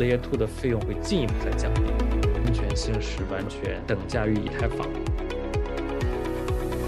[0.00, 1.82] Layer Two 的费用会进一步再降低，
[2.46, 4.88] 安全性是完全等价于以太坊。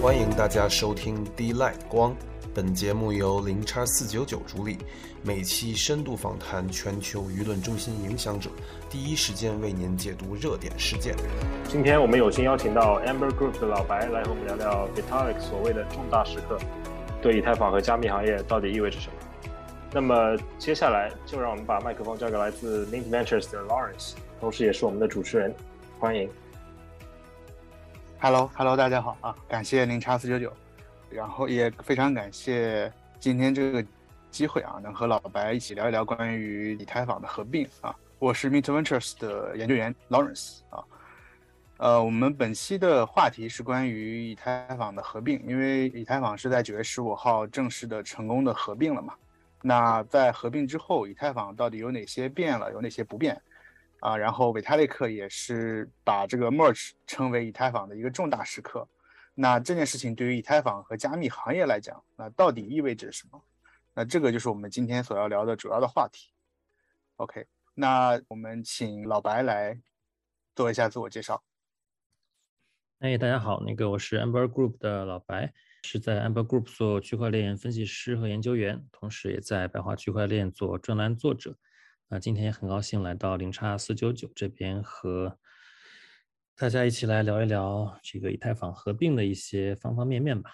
[0.01, 2.17] 欢迎大家收听 D Light 光，
[2.55, 4.79] 本节目由零叉四九九主理，
[5.23, 8.49] 每期深度访谈全球舆论中心影响者，
[8.89, 11.15] 第一时间为您解读热点事件。
[11.69, 16.59] 今天我们有幸邀请到 Amber Group 的老白来和我们聊聊 Vitalik 所谓的重大时刻，
[17.21, 19.22] 对以太坊和加密行业到底意味着什么。
[19.95, 25.55] 那么接下来就让我们把麦克风交给来自 Mint Ventures 的 Lawrence，同时也是我们的主持人，
[25.99, 26.31] 欢迎。
[28.19, 29.37] Hello，Hello，大家好啊！
[29.47, 30.51] 感谢零叉四九九，
[31.11, 33.85] 然后也非常感谢今天这个
[34.31, 37.95] 机会啊，能和老白一起聊一聊关于以太坊的合并啊。
[38.19, 40.83] 我是 Mint Ventures 的研究员 Lawrence 啊。
[41.77, 49.13] 呃，我们本期的话题是关于以太坊的合并，因为以太坊是在九月十五号正式的成功的合并了嘛。
[49.63, 53.41] 那在合并之后，以太坊到底有哪些变了，有哪些不变？
[54.01, 58.87] 啊，然后维塔利克也是把这个 merge 称为以太坊的一个重大时刻。
[59.35, 63.41] 那这件事情对于以太坊和加密行业来讲，那到底意味着什么？
[63.95, 66.33] 那这个就是我们今天所要聊的主要的话题。
[67.17, 69.79] OK，那我们请老白来
[70.57, 71.43] 做一下自我介绍。
[72.99, 81.57] 哎，大家好，那个我是 Amber Group 的老白，是在 Amber Group 做区块链分析师和研究员，同时也在白话区块链做专栏作者。
[82.09, 85.39] 那今天也很高兴来到零叉四九九这边，和
[86.57, 90.51] 大家一起来聊一聊这个以太坊合并的一些方方面面吧。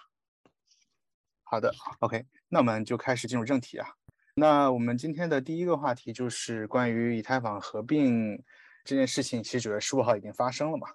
[1.43, 3.87] 好的，OK，那我们就开始进入正题啊。
[4.35, 8.43] 那我们今天的第一个话题就是关于以太坊合并
[8.85, 10.89] 这件事情，其实九月十五号已经发生了嘛。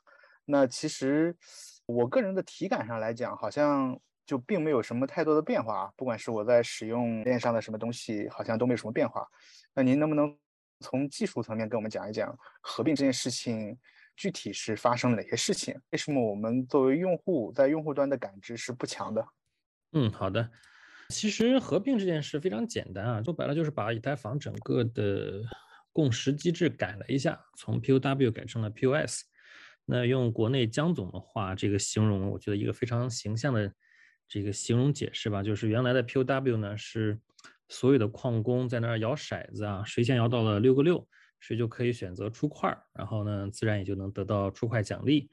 [0.46, 1.36] 那其实
[1.86, 9.28] 我个人的体感上来讲，好像就并没有什么太多的变化，不管是我在使用链上的什么东西，好像都没有什么变化。
[9.74, 10.38] 那您能不能
[10.80, 13.78] 从技术层面跟我们讲一讲合并这件事情
[14.16, 15.76] 具体是发生了哪些事情？
[15.92, 19.26] 为什么我们作为用户在用户端的感知是不强的？
[19.94, 20.50] 嗯，好的。
[21.10, 25.42] 其实合并这件事非常简单啊，说白了就是把以太坊整个的
[25.92, 29.24] 共识机制改了一下，从 POW 改成了 POS。
[29.86, 33.72] 那用国内江总的话，这个形容，我觉得一个非常形象的
[34.34, 37.20] 这个形容解释吧，就是原来的 POW 呢是。
[37.70, 41.08] 所有的矿工在那儿摇骰子啊，谁先摇到了六个六，
[41.40, 45.28] 谁就可以选择出块，然后呢，自然也就能得到出块奖励。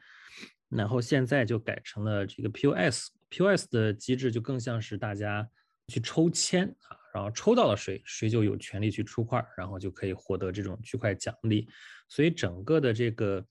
[0.71, 5.47] 然后现在就改成了这个 POS，POS 的机制就更像是大家
[5.89, 11.69] 去抽签啊，然后抽到了谁，谁就有权利去出块，然后就可以获得这种区块奖励。
[12.09, 13.45] 所以整个的这个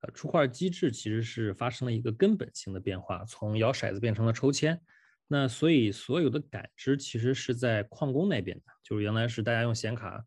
[0.00, 4.80] 呃出块机制其实是发生了一个根本性的变化，从摇骰子变成了抽签。
[5.28, 10.24] 那所以所有的感知其实是在矿工那边的，就是原来是大家用显卡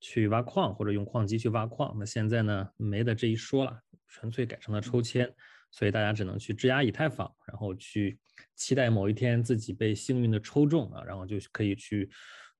[0.00, 3.78] 去挖矿或者用矿机去挖矿，那现在呢没的这一说了，
[4.08, 5.32] 纯粹改成了抽签，
[5.70, 8.18] 所以大家只能去质押以太坊，然后去
[8.56, 12.10] 期待某一天自己被幸运的抽中啊，然后就可以去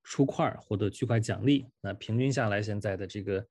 [0.01, 1.67] 出块获得区块奖励。
[1.81, 3.45] 那平均下来，现在的这个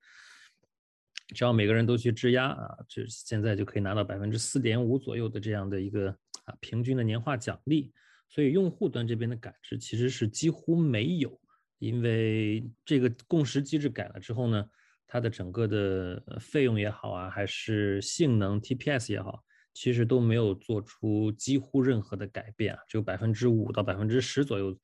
[1.33, 6.09] 只要每个人都去质押啊，就现在就可以拿到百分之四点五左右的这样的一个
[6.43, 7.91] 啊平均的年化奖励。
[8.27, 11.39] 所以用户端这边的感知其实是几乎没有，
[11.79, 14.65] 因为这个共识机制改了之后呢，
[15.07, 19.43] 它的整个的费用也好啊，还是性能 TPS 也好，
[19.73, 24.77] 其实都没有做出几乎任何的改变啊，只有百分之五到百分之十左右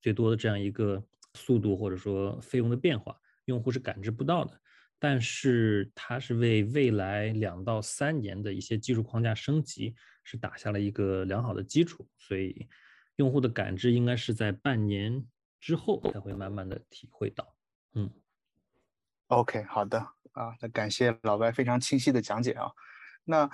[0.00, 1.02] 最多的这样一个
[1.34, 3.16] 速度或者说费用的变化，
[3.46, 4.60] 用户是感知不到的。
[4.98, 9.94] 但是它是为未来两到三年的一些技术框架升级
[10.24, 12.68] 是打下了一个良好的基础，所以。
[13.18, 15.26] 用户的感知应该是在半年
[15.58, 17.52] 之后才会慢慢的体会到，
[17.94, 18.08] 嗯
[19.26, 19.98] ，OK，好的
[20.30, 22.70] 啊，那感谢老白非常清晰的讲解啊。
[23.30, 23.46] 那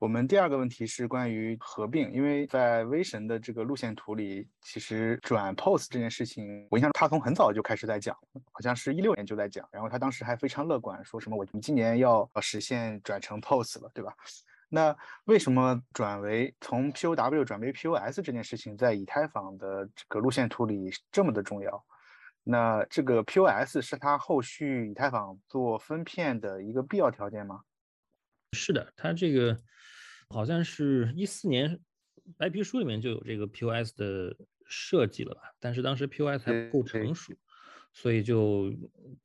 [0.00, 8.12] 我们第二个问题是关于合并，因为在威神的这个路线图里，其实转 POS 这件事情，我印象他从很早就开始在讲，
[8.50, 14.12] 好像是一六年就在讲，然后他当时还非常乐观，说什么我们今年要实现转成 POS 了，对吧？
[14.68, 14.96] 那
[15.26, 21.84] 为什么转为从 POW 转为 POS 这件事情，在以太坊的这个路线图里这么的重要？
[22.42, 27.60] 那这个 POS 是它后续以太坊做分片的一个必要条件吗？
[28.52, 29.56] 是的，它这个
[30.28, 31.78] 好像是一四年
[32.36, 34.36] 白皮书里面就有这个 POS 的
[34.66, 35.42] 设计了吧？
[35.58, 37.32] 但是当时 POS 还不够成熟，
[37.92, 38.72] 所以就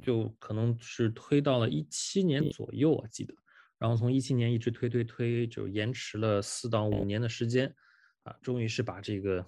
[0.03, 3.33] 就可能是推到了一七年左右，我记得。
[3.77, 7.75] 然后从一七年一直推推推，就延迟了四到五年的时间，
[8.23, 9.45] 啊，终于是把这个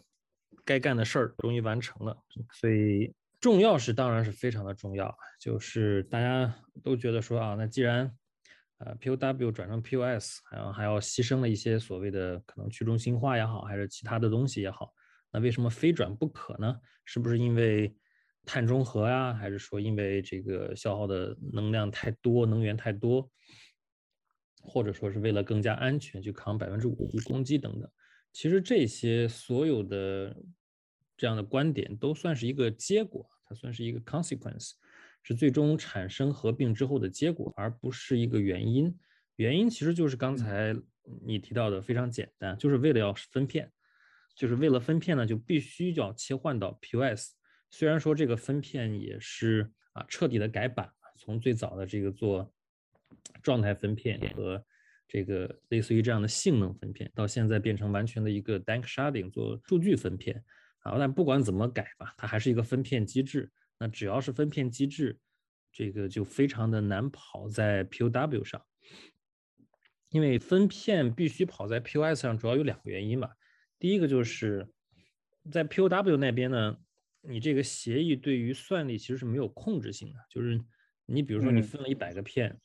[0.66, 2.18] 该干的事儿终于完成了。
[2.52, 6.54] 所以重要是当然是非常的重要，就是大家
[6.84, 8.14] 都觉得说啊，那既然
[8.80, 14.94] 呃 POW 转成 POS，然后还要牺牲了一些所谓的可能去中心化也好，还是其他的东西也好，
[15.32, 16.80] 那为什么非转不可呢？
[17.06, 17.96] 是不是因为
[18.46, 23.30] 碳中和呀，还是说因为这个消耗的能量太多，能源太多，
[24.62, 27.90] 或者说是为了更加安全去扛百分之五 G 攻击等等？
[28.34, 30.36] 其实这些所有的。
[31.20, 34.74] 这样的观点都算是一个结果，它算是一个 consequence，
[35.28, 38.98] 是最终产生合并之后的结果，而不是一个原因。
[39.36, 40.74] 原因其实就是刚才
[41.26, 43.70] 你提到的，非常简单，就是为了要分片，
[44.38, 47.32] 就是为了分片呢，就必须要切换到 POS。
[47.70, 52.50] 虽然说这个分片也是啊彻底的改版，从最早的这个做
[53.44, 54.64] 状态分片和
[55.10, 60.42] 这个类似于这样的性能分片，到现在变成完全的一个 Dank Sharding 做数据分片。
[60.80, 63.52] 啊，但不管怎么改吧，它还是一个分片机制。
[63.80, 65.20] 那只要是分片机制，
[65.72, 68.66] 这个就非常的难跑在 POW 上，
[70.10, 73.30] 因为分片必须跑在 POS 上，主要有两个原因嘛。
[73.78, 74.68] 第一个就是
[75.52, 76.78] 在 POW 那边呢，
[77.22, 80.60] 你这个协议对于算力其实是没有控制性的，就是
[81.06, 82.60] 你比如说你分了一百个片，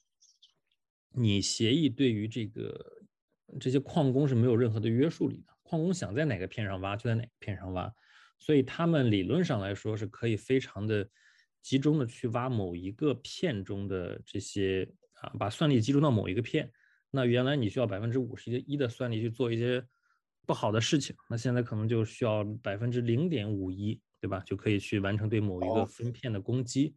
[1.11, 3.03] 你协议对于这个
[3.61, 7.93] 这些矿工是没有任何的约束力的，矿工想在哪个片上挖就在哪个片上挖。
[8.45, 11.09] 所以他们理论上来说是可以非常的
[11.61, 16.69] 集中的去挖某一个片中的这些啊，把算力集中到某一个片。
[17.13, 19.87] 那原来你需要百分之五十一的算力去做一些
[20.45, 24.41] 不好的事情，那现在可能就需要百分之零点五一，对吧？
[24.45, 26.97] 就可以去完成对某一个分片的攻击。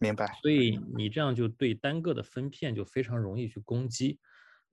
[0.00, 0.26] 明白。
[0.40, 4.18] 所以你这样就对单个的分片就非常容易去攻击。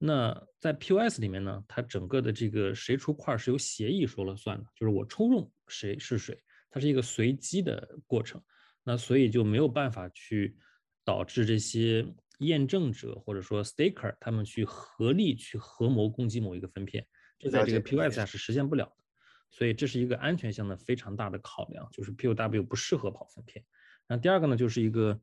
[0.04, 6.36] 那在 POS 里面呢，它整个的这个谁出块是由协议说了算的，就是我抽中谁是谁，
[6.72, 8.42] 它是一个随机的过程。
[8.84, 10.58] 那所以就没有办法去
[11.04, 12.04] 导致这些
[12.40, 17.06] 验证者或者说 staker 他们去合力去合谋攻击某一个分片，
[17.38, 19.04] 这在这个 POS 下是实现不了的。
[19.52, 23.64] 所以这是一个安全性的非常大的考量，就是 POW 不适合跑分片。
[24.08, 25.22] 那第二个呢，就是一个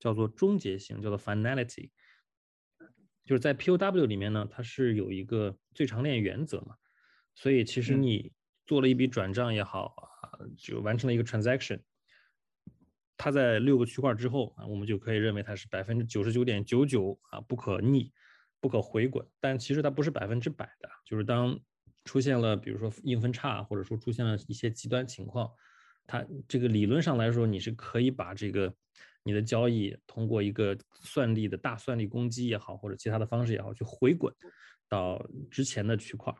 [0.00, 1.90] 叫做终结性，叫做 finality。
[3.26, 6.76] 就是在 POW 里面呢，它是有一个最长链原则嘛，
[7.34, 8.32] 所以其实你
[8.64, 11.80] 做了一笔转账也好啊，就完成了一个 transaction，
[13.16, 18.12] 它在六个区块之后啊，我们就可以认为它是百分之九十九点九九啊不可逆、
[18.60, 19.26] 不可回滚。
[19.40, 21.58] 但其实它不是百分之百的，就是当
[22.04, 25.50] 出现了比如说硬分叉，或者说出现了一些极端情况，
[26.06, 28.72] 它这个理论上来说，你是可以把这个。
[29.26, 34.32] 你的交易通过一个算力的大算力攻击也好，或者其他的方式也好，去回滚
[34.88, 35.20] 到
[35.50, 36.32] 之前的区块，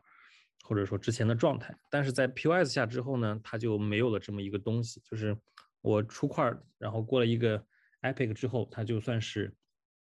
[0.63, 1.77] 或者说之前的状态。
[1.91, 5.37] 但是在 POS 下之后呢，它就没有了这么一个东西，就是
[5.81, 7.61] 我出块，然后过了一个
[8.03, 9.53] epic 之后，它就算是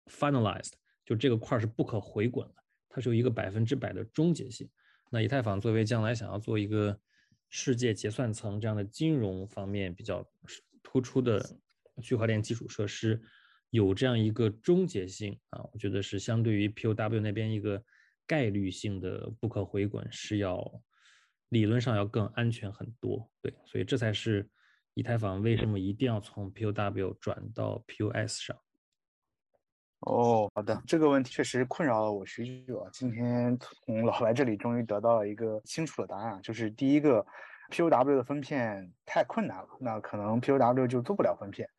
[0.08, 0.72] finalized，
[1.06, 2.56] 就这个块是不可回滚了，
[2.90, 4.68] 它是有一个百分之百的终结性。
[5.12, 7.00] 那以太坊作为将来想要做一个
[7.52, 10.28] 世界结算层这样的金融方面比较
[10.82, 11.40] 突出的。
[12.02, 13.22] 区块链基础设施
[13.70, 17.84] 有这样一个终结性啊，我觉得是相对于 POW 那边一个
[18.26, 20.64] 概率性的不可回滚是要
[21.50, 23.30] 理论上要更安全很多。
[23.42, 24.50] 对，所以这才是
[24.94, 28.58] 以太坊为什么一定要从 POW 转到 POS 上。
[30.02, 32.90] 哦，好的，这个问题确实困扰了我许久啊。
[32.92, 37.26] 今天从老白这里终于得到了一个清楚的答案，就是第一个
[37.72, 41.70] POW 的分片太困难了，那可能 POW 就做不了分片。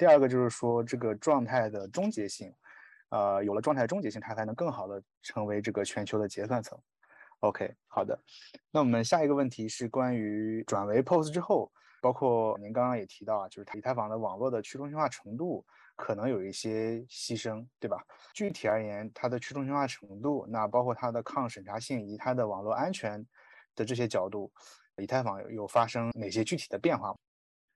[0.00, 2.50] 第二个就是说，这个状态的终结性，
[3.10, 6.80] 呃，有了状态终结性，它才能更好的成为这个全球的结算层。
[7.40, 8.18] OK，好的。
[8.70, 15.62] 那我们下一个问题是关于转为 POS 之后，包括您刚刚也提到啊，就是以太坊的网络的去中心化程度
[15.96, 18.02] 可能有一些牺牲，对吧？
[18.32, 23.22] 具体而言，它的去中心化程度，那包括它的抗审查性以及它的网络安全
[23.76, 24.50] 的这些角度，
[24.96, 27.14] 以太坊有发生哪些具体的变化？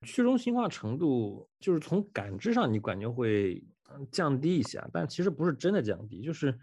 [0.04, 3.64] 去中心化程度就是从感知上你感觉会
[4.10, 6.58] 降低一些，但其实不是真的降低，就是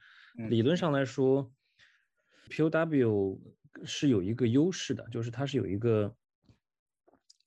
[0.50, 1.52] 理论上来说
[2.50, 3.40] ，POW
[3.84, 6.16] 是有一个优势的，就是它是有一个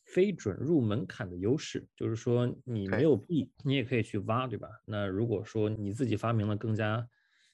[0.04, 4.68] 非准入门槛的优势，就是说你没有币，你也可以去挖，对吧？
[4.84, 7.06] 那如果说你自己发明了更加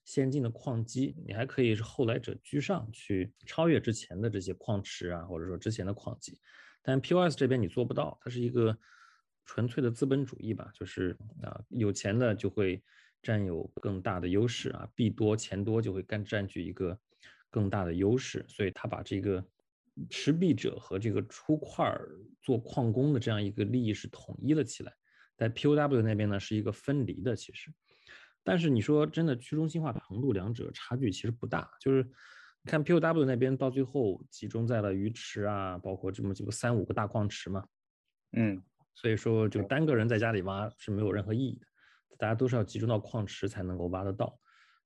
[0.05, 6.39] 先进的矿机，你还可以是后来者居上去超越之前的这些矿池啊，或者说之前的矿机。
[6.83, 8.77] 但 POS 这边你做不到，它是一个
[9.45, 12.83] 纯粹的资本主义吧，就是啊，有钱的就会
[13.23, 16.99] 占有更大的优势啊，币多钱多就会干占据一个
[17.51, 19.45] 更大的优势，所以他把这个
[20.09, 21.95] 持币者和这个出块
[22.41, 24.93] 做矿工的这样一个利益是统一了起来，
[25.37, 27.71] 在 POW 那边呢是一个分离的，其实。
[28.43, 31.71] 但是你说真的去中心化程度，两者差距其实不大。
[31.79, 32.09] 就是
[32.65, 37.65] 看 POW 那边到最后集中在了鱼池啊，包括这么几个三五个大矿池嘛。
[38.33, 38.63] 嗯，
[38.95, 44.39] 所以说就单个人在家里挖是没有任何意义的，大家都是要集中到矿池才能够挖得到。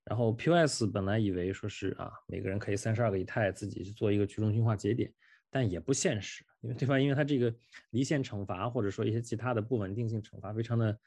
[0.04, 5.12] 然后 POS 本来以为说是啊，每个人可以三十二个以太自己去做一个去中心化节点，
[5.50, 7.02] 但也不现实，因为对方？
[7.02, 7.54] 因为它这个
[7.90, 10.98] 离线惩罚或者说一些其他的不稳定性惩罚非常的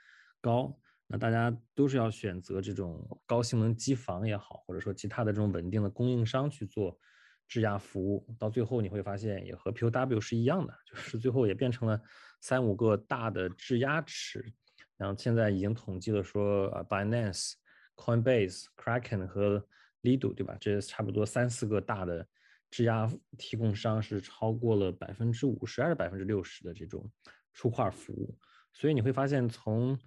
[0.41, 0.75] 高，
[1.07, 6.99] 那大家都是要选择这种高性能机房也好，或者说其他的这种稳定的供应商去做
[7.47, 11.99] 质押服务，到最后你会发现也和 POW 是一样的， 就是最后也变成了
[12.41, 14.53] 三五个大的质押池，
[14.97, 17.53] 然后现在已经统计了说啊，Binance。
[17.99, 19.57] Coinbase、Kraken 和
[20.03, 20.55] Lido，对吧？
[20.59, 22.23] 这差不多三四个大的
[22.69, 27.11] 质押提供商是超过了百分之五十还是百分之六十的这种
[27.55, 28.37] 出块服务。
[28.71, 29.97] 所以你会发现，从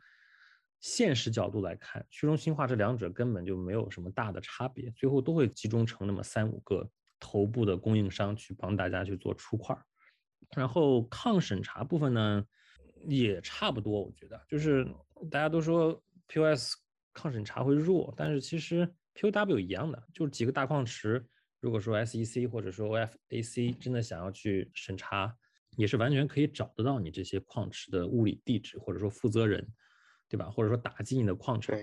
[0.81, 9.85] 现实角度来看，去中心化这两者根本就没有什么大的差别，最后都会集中成那么三五个头部的供应商去帮大家去做出块儿。
[10.57, 12.45] 然后抗审查部分呢，
[13.07, 14.85] 也差不多，我觉得就是
[15.31, 16.75] 大家都说 POS。
[17.13, 21.27] 抗审查会弱，但是其实 POW 一样的，就是几个大矿池。
[21.59, 25.37] 如果说 SEC 或者说 OFAC 真的想要去审查，
[25.77, 29.69] 也是完全可以找得到你这些矿池的物理地址或者说负责人，
[30.31, 30.51] 对吧？
[30.51, 31.77] 或者说打击你的矿场。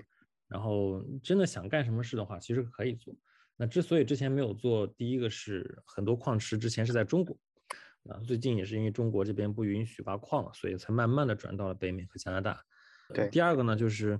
[0.48, 3.14] 然后真的想干什么事的话，其实可以做。
[3.56, 7.38] 那之所以之前没有做，第一个是很多矿池之前是在中国，
[8.08, 12.60] 啊，最近也是因为中国这边不允许挖矿了，所以才慢慢的转到了北美和加拿大。
[13.14, 14.18] 对，第二个呢就是。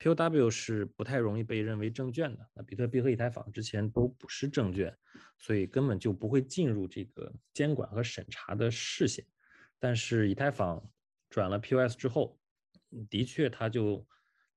[0.00, 4.94] POW 是不太容易被认为证券的，那比特币和以太坊之前都不是证券，
[5.38, 9.24] 所以根本就不会进入这个监管和审查的视线。
[9.78, 10.84] 但是以太坊
[11.30, 12.36] 转了 POS 之后，
[13.10, 14.06] 的确它就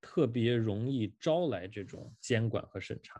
[0.01, 3.19] 特别容易招来这种监管和审查，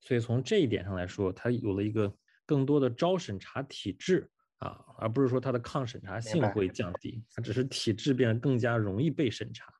[0.00, 9.72] 所以从这一点上来说，它有了一个更多的招审查体制啊，而不是说它的抗审查性会降低，它只是体制变得更加容易被审查。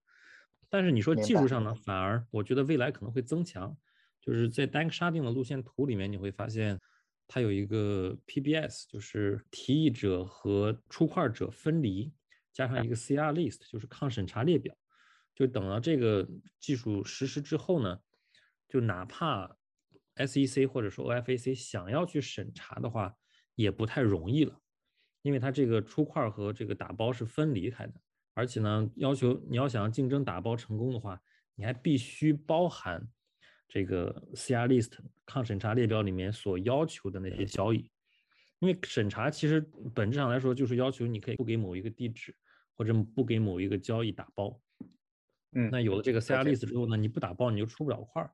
[0.71, 3.77] 但是你说技术上呢，反而我觉得未来可能会增强，
[4.21, 6.79] 就是在 Dank Sharding 的路线图里面，你会发现
[7.27, 12.13] 它有一个 PBS，就是提议者和出块者分离，
[12.53, 14.77] 加上一个 CR list，就是抗审查列表。
[15.39, 16.29] 就等到这个
[16.59, 18.01] 技术实施之后呢，
[18.69, 19.57] 就哪怕
[20.17, 23.15] SEC 或者说 OFAC 想要去审查的话，
[23.55, 24.61] 也不太容易了，
[25.23, 27.95] 因为它这个出块和这个打包是分离开的。
[28.35, 31.23] 而且呢，要求你要想要竞争打包成功的话，
[31.55, 33.09] 你还必须包含
[33.69, 37.89] 这个 CR list 抗审查列表里面所要求的那些交易，
[38.59, 39.61] 因为审查其实
[39.95, 42.35] 本质上来说就是要求你可以不给某一个地址
[42.75, 44.61] 或者不给某一个交易打包。
[45.53, 48.31] 嗯，那有了这个 CR list 之后呢，你不打包你就出不了块儿。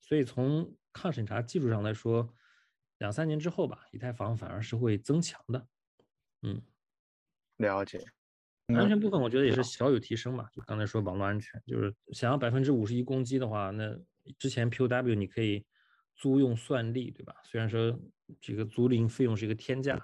[0.00, 2.32] 所以从抗审查技术上来说，
[2.98, 5.68] 两三年之后吧，以太坊反而是会增强的。
[6.42, 6.62] 嗯，
[7.56, 8.04] 了解。
[8.68, 13.98] 安全部分我觉得也是小有提升吧，就刚才说网络安全，就是想要百分之五十一攻击的话，那
[14.38, 15.64] 之前 POW 你可以
[16.14, 17.34] 租用算力，对吧？
[17.44, 17.98] 虽然说
[18.40, 19.98] 这个租赁费用是一个天价，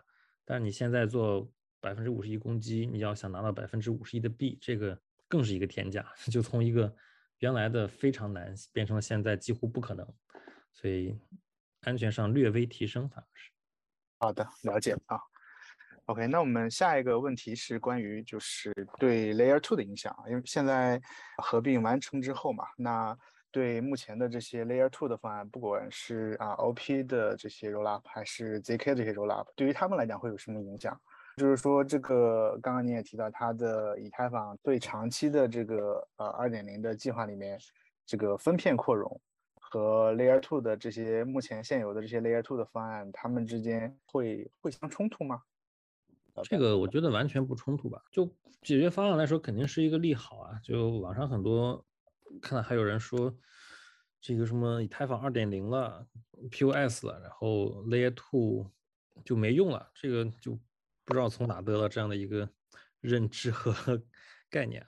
[0.46, 6.94] 但是你现在做百分之五十一攻击，你要想拿到百分之五十一的币，这个更是一个天价， 就从一个
[7.38, 10.06] 原来的非常难变成了现在几乎不可能，
[10.72, 11.18] 所以
[11.82, 13.50] 安全上略微提升反而是。
[14.18, 15.18] 好的，了解啊。
[16.06, 21.00] OK，那我们下一个问题是关于就是对 Layer Two 的影响，因为现在
[21.42, 23.16] 合并完成之后嘛，那
[23.50, 31.00] 对目前的这些 Layer Two 的方案，不管是啊 OP 的这些 Rollup 还是 ZK 这些 Rollup，对于他们来讲会有什么影响？
[31.36, 37.58] 就是说这个刚刚你也提到，它的以太坊对长期的这个呃二点零的计划里面，
[38.06, 39.20] 这个分片扩容
[39.60, 45.42] 和 Layer Two 的这些目前现有的这些 Layer Two 的方案，它们之间会会相冲突吗？
[46.44, 48.26] 这个我觉得完全不冲突吧，就
[48.62, 50.58] 解决方案来说，肯定是一个利好啊。
[50.62, 51.84] 就网上很多
[52.42, 53.32] 看到还有人说，
[54.20, 56.06] 这个什么以太坊二点零了
[56.50, 58.70] ，POS 了，然后 Layer Two
[59.24, 60.58] 就没用了，这个就
[61.04, 62.48] 不知道从哪得到这样的一个
[63.00, 63.72] 认知和
[64.50, 64.86] 概念。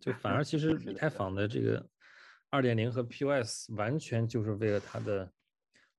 [0.00, 1.88] 就反而其实以太坊的这个
[2.50, 5.32] 二点零和 POS 完全就是为了它的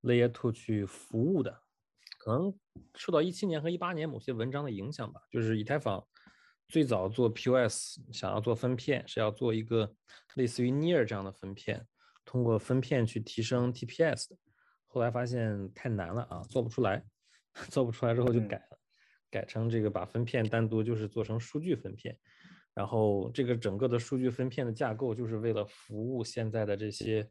[0.01, 1.62] Layer Two 去服务的。
[2.19, 2.53] 可能
[2.95, 6.05] 受到一七年和一八年某些文章的影响吧，就是以太坊
[6.67, 9.93] 最早做 POS，想要做分片，是要做一个
[10.36, 11.88] 类似于 Near 这样的分片，
[12.25, 14.38] 通过分片去提升 TPS 的。
[14.88, 17.05] 后来发现太难了啊，做不出来，
[17.69, 18.76] 做不出来之后就改了。
[19.29, 22.17] 改成这个把分片单独就是做成数据分片，
[22.74, 27.29] 然后这个整个的数据分片的架构就是为了服务现在的这些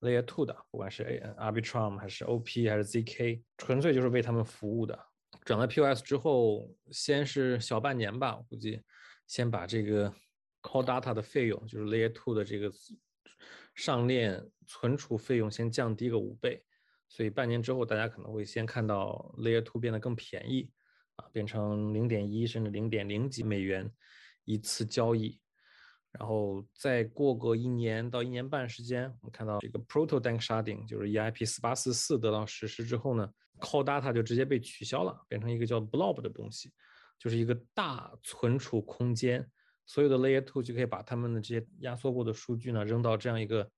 [0.00, 4.98] Layer Two 的，不管是 a arbitrum 还是 OP 还是 ZK，纯粹就是为他们服务的。
[5.44, 8.82] 整了 POS 之后，先是小半年吧，我估计
[9.26, 10.10] 先把这个
[10.62, 12.70] Call Data 的费用，就是 Layer Two 的这个
[13.74, 16.64] 上链存储费用先降低个五倍，
[17.08, 20.70] 所以半年之后大家可能会先看到 Layer Two 变得更便宜。
[21.18, 23.88] 啊，变成零点一甚至零点零几美元
[24.44, 25.40] 一次交易，
[26.12, 36.72] 然后再过个一年到一年半时间，我们看到这个 Proto Danksharding 就是 EIP 四八四四得到实施之后呢，Call Data 就直接被取消了，变成一个叫 Blob 的东西，
[37.18, 39.46] 就是一个大存储空间，
[39.86, 43.68] 所有的 Layer Two 就可以把他们的这些压缩过的数据呢扔到这样一个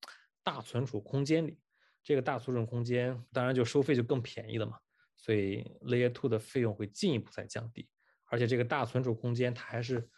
[0.42, 1.58] 大存储空间里，
[2.02, 4.78] 这个大存储空间当然就收费就更便宜了嘛。
[5.22, 7.86] 所以 Layer Two 的费用会进一步再降低，
[8.24, 10.08] 而且这个大存储空间它还是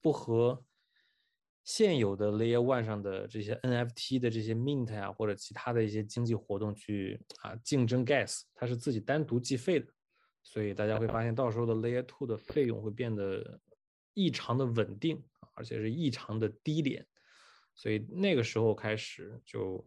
[0.00, 0.64] 不和
[1.64, 9.86] 现有的 Layer One 上的这些 NFT 的这些 Mint 啊或者其他的一些经济活动去啊竞争 Gas，它是自己单独计费的。
[10.44, 13.60] 所以大家会发现，到时候的 Layer Two 的费用会变得
[14.14, 15.20] 异常的稳定，
[15.54, 17.04] 而且是异常的低廉。
[17.74, 19.84] 所以那个时候开始，就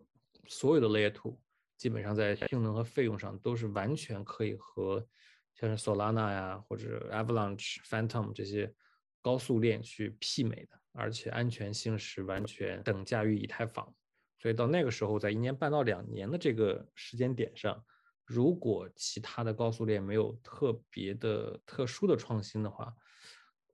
[0.48, 1.40] 所有的 Layer Two。
[1.78, 5.06] 基本上在性能和费用上都是完全可以和
[5.54, 8.74] 像是 Solana 呀或者 Avalanche、Phantom 这些
[9.22, 13.94] 高速链去媲美的，而且安全性是完全等价于以太坊。
[14.38, 17.84] 所以到那个时候，在一年半到两年的这个时间点上，
[18.26, 22.94] 如果其他的高速链没有特别的特殊的创新的话，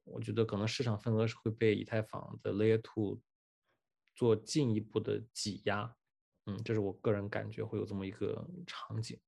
[0.03, 3.19] 我觉得可能市场份额是会被以太坊的 Layer Two
[4.15, 5.95] 做进一步的挤压。
[6.47, 9.19] 嗯，这是我个人感觉会有这么一个场景。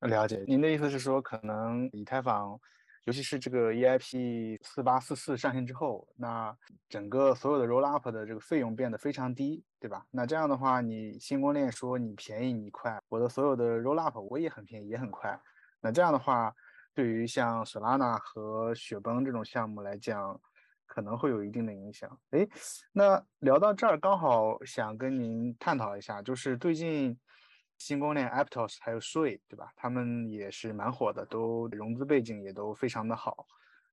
[0.00, 2.58] 了解，您的意思是说，可能以太坊，
[3.04, 6.56] 尤其是这个 EIP 四八四四上线之后，那
[6.88, 10.06] 整个所有的 roll up 的这个费用变得非常低，对吧？
[10.10, 15.38] 那这样的话，你新公链说你便宜你快，我的所有的 roll up 我也很便宜也很快。
[15.80, 16.54] 那这样的话，
[16.94, 20.40] 对于像 Solana 和雪崩这种项目来讲，
[20.90, 22.10] 可能会有一定的影响。
[22.30, 22.44] 哎，
[22.92, 27.16] 那聊到这儿，刚好想跟您探讨一下，就是最近
[27.78, 29.70] 新公链 Aptos 还有 Sui，对吧？
[29.76, 33.46] 他们也是蛮火的，都融资背景也都非常的好，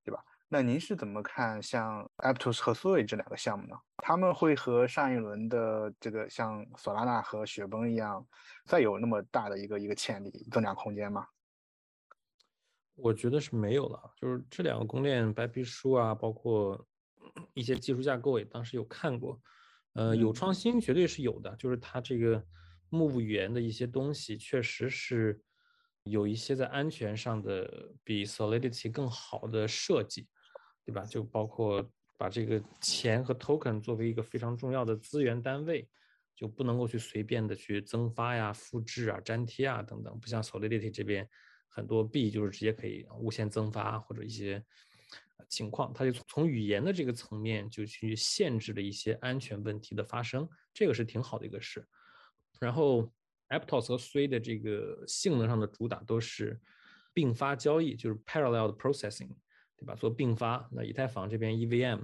[0.03, 0.19] 对吧？
[0.49, 3.75] 那您是怎么看像 Aptos 和 Sui 这两个项目呢？
[3.97, 8.25] 他们会和上一轮的这个像索拉纳和雪崩一样，
[8.65, 11.27] 再有那么大的一个一个潜力增长空间吗？
[12.97, 16.83] 我觉得是没有了，就是这两个公链白皮书啊，包括
[17.53, 19.39] 一些技术架构也当时有看过，
[19.93, 22.43] 呃，有创新绝对是有的，就是它这个
[23.19, 25.39] 语言的一些东西确实是
[26.05, 30.27] 有一些在安全上的比 Solidity 更好的设计，
[30.83, 31.05] 对吧？
[31.05, 35.87] 就包括把这个钱和 Token 作为一个非常重要的资源单位，
[36.35, 41.29] 就不能够去随便的去增发呀、复制啊、粘贴啊等等，不像 Solidity 这边。
[41.67, 44.63] 很多币就是直接可以无限增发或者一些
[45.47, 51.87] 情况，它就从语言的这个层面就去限制了一些安全问题的发生，这个是挺好的一个事。
[52.59, 53.11] 然后
[53.49, 56.59] Aptos 和 Sui 的这个性能上的主打都是
[57.13, 59.29] 并发交易，就是 parallel processing，
[59.77, 59.95] 对吧？
[59.95, 60.67] 做并发。
[60.71, 62.01] 那以太坊这边 EVM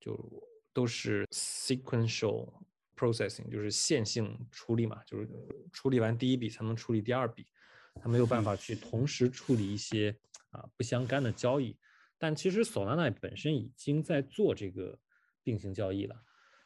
[0.00, 0.42] 就
[0.72, 2.52] 都是 sequential
[2.96, 5.28] processing，就是线性处理嘛，就是
[5.72, 7.46] 处理完第一笔才能处理第二笔。
[7.94, 10.16] 它没有办法去同时处理一些
[10.50, 11.76] 啊不相干的交易，
[12.18, 14.98] 但其实 Solana 本身已经在做这个
[15.42, 16.16] 并行交易了，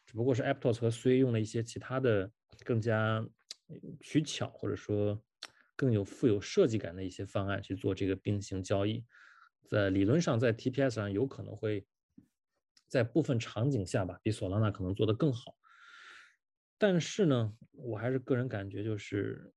[0.04, 2.30] 只不过是 Aptos 和 Sui 用了一些其他的
[2.64, 3.26] 更加
[4.00, 5.20] 取巧或者说
[5.74, 9.04] 更有富有设计感的一些方案去做这个并行交易，
[9.68, 11.86] 在理论上在 TPS 上有可能会
[12.86, 15.56] 在部分场景下吧比 Solana 可能做得更好，
[16.78, 19.53] 但是呢，我还是个人感觉就是。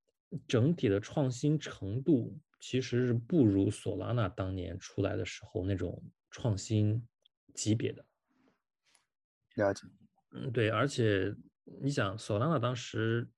[0.48, 7.08] 整体的创新程度其实是不如索拉纳当年出来的时候那种创新
[7.54, 8.06] 级别的。
[9.56, 9.88] 了解，
[10.32, 11.34] 嗯，对，而且
[11.82, 13.30] 你想，索拉纳当时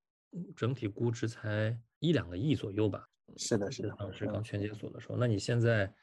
[0.56, 3.08] 整体估值才一两个亿左右吧？
[3.38, 5.93] 是的，是的，当时刚全解锁的时候，那你现在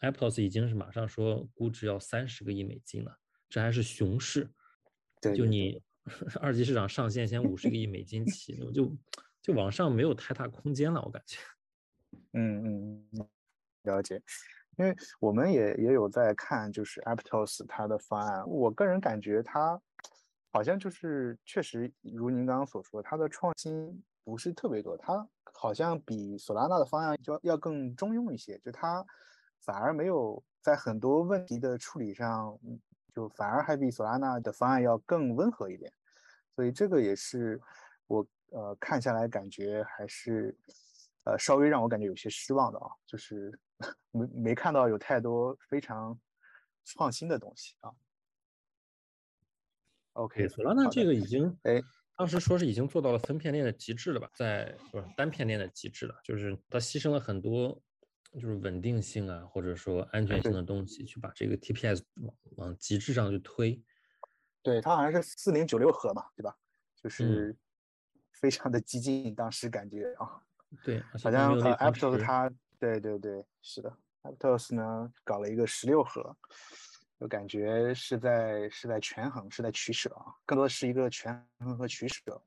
[0.00, 4.50] Aptos 已经是马上说估值要三十个亿美金了，这还是熊市。
[5.20, 5.82] 对，就你
[6.40, 8.94] 二级市场上线先五十个亿美金起，我就。
[9.44, 11.38] 就往上没有太大空间了，我感觉。
[12.32, 13.28] 嗯嗯嗯，
[13.82, 14.22] 了解。
[14.78, 19.78] 因为我们也也有在看，就是 Aptos 它的方案，我个人感觉它
[20.50, 28.58] 好像就是确实如您刚刚所说，它的创新不是特别多，它好像比索拉纳的方案要要更中庸一些。
[28.60, 29.04] 就它
[29.60, 32.58] 反而没有在很多问题的处理上，
[33.14, 35.92] 就反而还比索拉纳的方案要更温和一点。
[36.56, 37.60] 所以这个也是
[38.06, 40.56] 我呃看下来感觉还是
[41.24, 43.58] 呃稍微让我感觉有些失望的啊，就是
[44.12, 46.18] 没没看到有太多非常
[46.84, 47.90] 创新的东西啊。
[50.12, 51.82] OK，索拉纳这个已经哎，
[52.16, 57.82] 当时说是已经做到了分片链的极致了吧，在不是单片链的极致了，就是它牺牲了很多
[58.32, 63.82] 就是稳定性啊或者说安全性的东西，去把这个 TPS 往往极致上去推。
[64.62, 66.56] 对，它好像是四零九六核嘛，对吧？
[66.94, 67.56] 就是
[68.34, 70.42] 非常的激进，当时感觉啊，
[70.82, 76.36] 对，好像呃 Aptos 它，对对对，是的，Aptos 呢搞了一个十六核，
[77.18, 82.42] 就感觉是在是在权衡，是在取舍啊，更多的是一个权衡和取舍，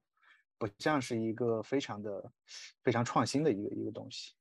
[0.57, 2.31] 不像是一个非常的
[2.83, 4.33] 非常创新的一个一个东西。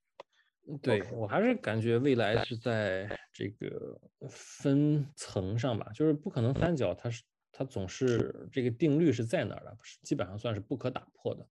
[0.83, 7.23] 对我还是感觉未来是在这个分层上吧，就是不可能三角，它是。
[7.59, 11.49] 它总是这个定律是在那儿的，是基本上算是不可打破的。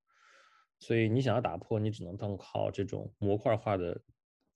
[0.77, 3.99] 所以你想要打破，你只能单靠这种模块化的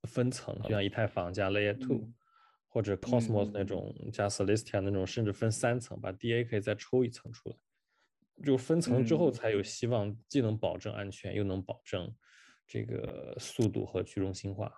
[0.03, 2.07] 分层，就像以太坊加 Layer Two，
[2.67, 7.55] 或者 Cosmos 那种加 Celestia 那种，甚至分三层，把 DA 可以再抽一层出来。
[8.45, 12.13] 就分层之后才有希望，既能保证安全，又能保证
[12.67, 14.71] 这个速度和去中心化。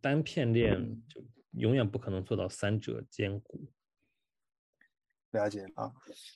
[0.00, 1.20] 单片链就
[1.54, 3.66] 永远不可能做到三者兼顾。
[5.34, 5.92] 了解啊，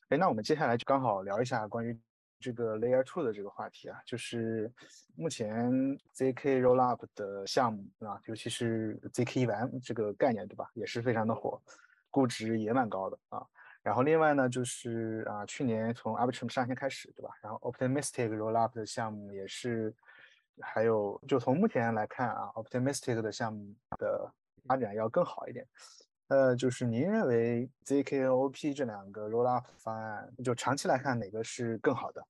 [0.08, 1.96] 哎，那我们接下来就刚好聊一下关于
[2.40, 4.70] 这个 Layer Two 的这个话题啊，就是
[5.14, 5.70] 目前
[6.14, 10.68] ZK Rollup 的项目啊，尤其是 ZK 1M 这个概念，对吧？
[10.74, 11.62] 也是非常的火，
[12.10, 13.46] 估值也蛮高的啊。
[13.82, 17.30] 然后另外呢，就是啊，去年从 Arbitrum 上线开始，对吧？
[17.40, 19.94] 然后 Optimistic Rollup 的项目也是，
[20.60, 24.32] 还有就从目前来看啊，Optimistic 的项目的
[24.66, 25.66] 发展要更好一点。
[26.28, 32.22] 呃，就是您认为 ZKOP 这两个 rollup 方案，就长期来看哪个是更好的？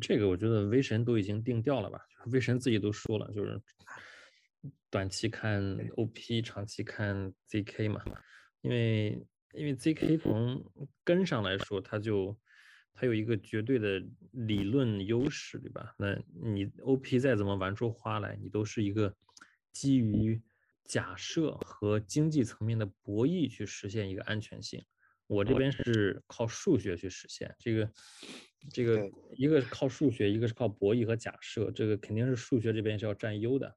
[0.00, 2.00] 这个我觉得威神都已经定调了吧，
[2.32, 3.60] 威神自己都说了，就是
[4.88, 5.62] 短期看
[5.96, 8.02] OP，长期看 ZK 嘛。
[8.62, 9.10] 因为
[9.52, 10.64] 因为 ZK 从
[11.04, 12.34] 根上来说，它就
[12.94, 15.94] 它有一个绝对的理论优势，对吧？
[15.98, 19.14] 那你 OP 再怎么玩出花来，你都是一个
[19.70, 20.40] 基于。
[20.84, 24.84] 假设和经济层面的博弈去实现一个安全性，
[25.26, 27.90] 我这边是靠数学去实现这个，
[28.70, 33.74] 这个一个是靠数学，一个是靠博弈和假设，这个肯定是数学这边是要占优的，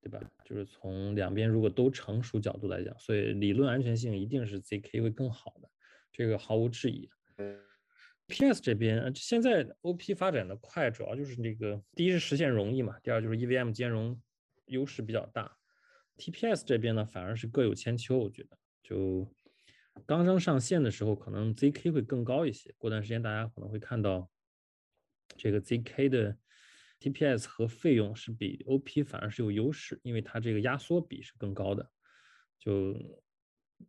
[0.00, 0.20] 对吧？
[0.44, 5.70] 就是从两边如果都成熟角度来讲，所以理论安全性一定是 ZK 会更好的，
[6.12, 7.08] 这个毫无质疑。
[8.26, 14.20] PS 这边现在 OP 发展的快，主要就是那个第一是实现容易嘛，第二就是 EVM 兼容
[14.66, 15.56] 优势比较大。
[16.22, 18.16] TPS 这边呢，反而是各有千秋。
[18.16, 19.26] 我觉得，就
[20.06, 22.72] 刚刚上线的时候，可能 ZK 会更高一些。
[22.78, 24.30] 过段时间，大家可能会看到，
[25.36, 26.38] 这个 ZK 的
[27.00, 31.90] TPS 和费用是比 OP 反而是有优势，因为它这个压缩比是更高的。
[32.56, 32.96] 就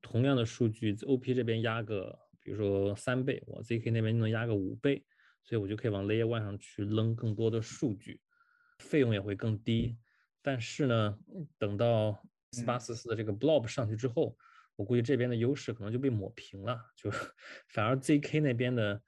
[0.02, 5.06] 同样的数据，OP 这边压个，比如说三倍，我 ZK 那边能压个五倍，
[5.44, 8.20] 所以我就可以往 Layer One 上去扔更多的数据，
[8.80, 9.96] 费用也会更低。
[10.44, 11.18] 但是呢，
[11.58, 14.38] 等到四八四四的这个 blob 上去之后，
[14.76, 17.10] 我估计这边的优势可能就被抹平了，就
[17.70, 19.02] 反而 zk 那边的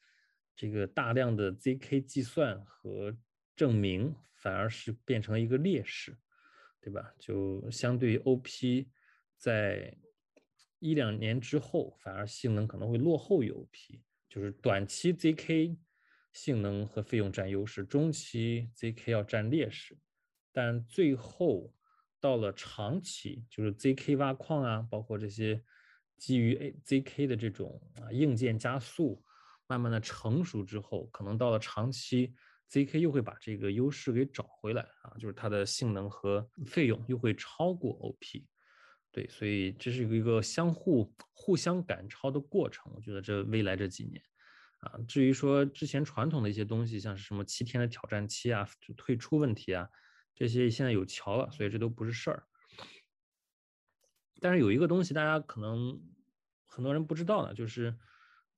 [0.56, 3.16] 这个大量的 zk 计算和
[3.56, 6.18] 证明反而是变成了一个劣势，
[6.80, 7.14] 对吧？
[7.20, 8.88] 就相对于 op，
[9.38, 9.94] 在
[10.80, 15.78] 一两年之后，反而性能可能会落后于 op，就是短期 zk
[16.32, 19.98] 性能和费用占优势，中期 zk 要占劣势。
[20.56, 21.70] 但最后
[22.22, 25.62] 到了长期，就是 ZK 挖矿啊，包括这些
[26.18, 29.22] 基于 A ZK 的这种啊硬件加速，
[29.68, 32.34] 慢慢的成熟之后，可能到了长期
[32.72, 38.48] ，ZK 又会把这个优势给找回来啊，就是它的性能和费用又会超过 OP。
[39.12, 42.90] 对，所以这是一个相互互相赶超的过程。
[42.96, 44.24] 我觉得这未来这几年
[44.80, 49.90] 啊，至于说之前传统的一些东西，像是什么七天的挑战期啊，就退出问题啊。
[50.36, 52.44] 这些现在有桥了，所以这都不是事儿。
[54.42, 55.98] 但是有一个东西大家可能
[56.66, 57.98] 很多人不知道呢，就是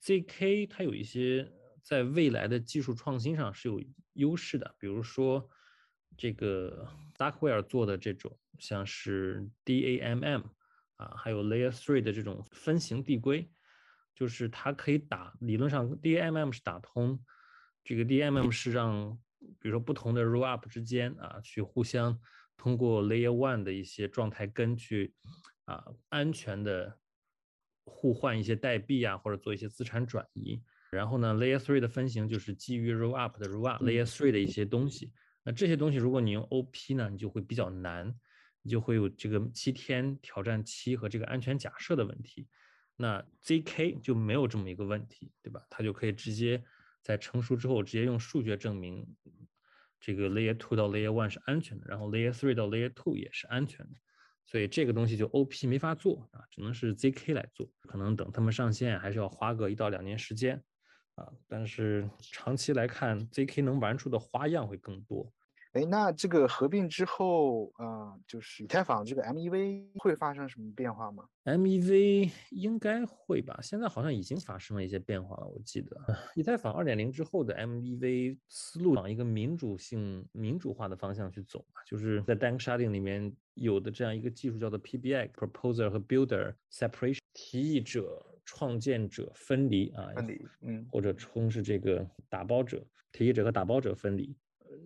[0.01, 3.79] ZK 它有一些在未来的技术创新上是有
[4.13, 5.47] 优势的，比如说
[6.17, 10.43] 这个 Darkware 做的这种像是 DAMM
[10.95, 13.47] 啊，还有 Layer Three 的这种分形递归，
[14.15, 17.23] 就是它可以打理论上 DAMM 是打通，
[17.83, 19.19] 这个 DAMM 是让。
[19.59, 22.19] 比如说不同的 roll up 之间啊，去互相
[22.55, 25.13] 通过 Layer One 的一些状态根去
[25.65, 26.99] 啊安全的
[27.85, 30.61] 互换一些代币啊，或者做一些资产转移。
[30.91, 35.11] 然后呢，Layer Three 的分型就是基于 Roll Up 的 Roll Up Layer Three 的一些东西。
[35.43, 38.13] 那这些东西如果你用 OP 呢，你就会比较难，
[38.61, 42.47] 你就会有这个七天挑战期和这个安全假设的问题。
[42.95, 45.61] 那 ZK 就没有这么一个问题，对吧？
[45.69, 46.63] 它就可以直接
[47.07, 49.07] 在成熟之后直接用数学证明
[49.97, 53.93] 这个 Layer Two 到 Layer One 是安全的，然后 Layer Three 到 Layer Two 也是安全的。
[54.45, 57.69] 所以这个东西就 OP 没法做啊，只能是 ZK 来做。
[57.83, 60.61] 可能等他们上线还是要花个一到两年时间。
[61.15, 65.31] 啊，但是长期来看，ZK 能玩出的花样会更多。
[65.73, 75.47] 哎，那这个合并之后，啊，就是以太坊这个 MEV 会发生什么变化吗？MEV 应该会吧，现在好像已经发生了一些变化了。
[75.47, 75.95] 我记得
[76.35, 88.25] 以太坊2.0之后的 MEV 思路往一个民主性、民主化的方向去走嘛，就是在 Danksharding 里面有的这样一个技术叫做 PBX（Proposer 和 Builder Separation），提议者。
[88.49, 94.33] 创建者分离啊，分离，嗯，或者称是这个打包者、提议者和打包者分离。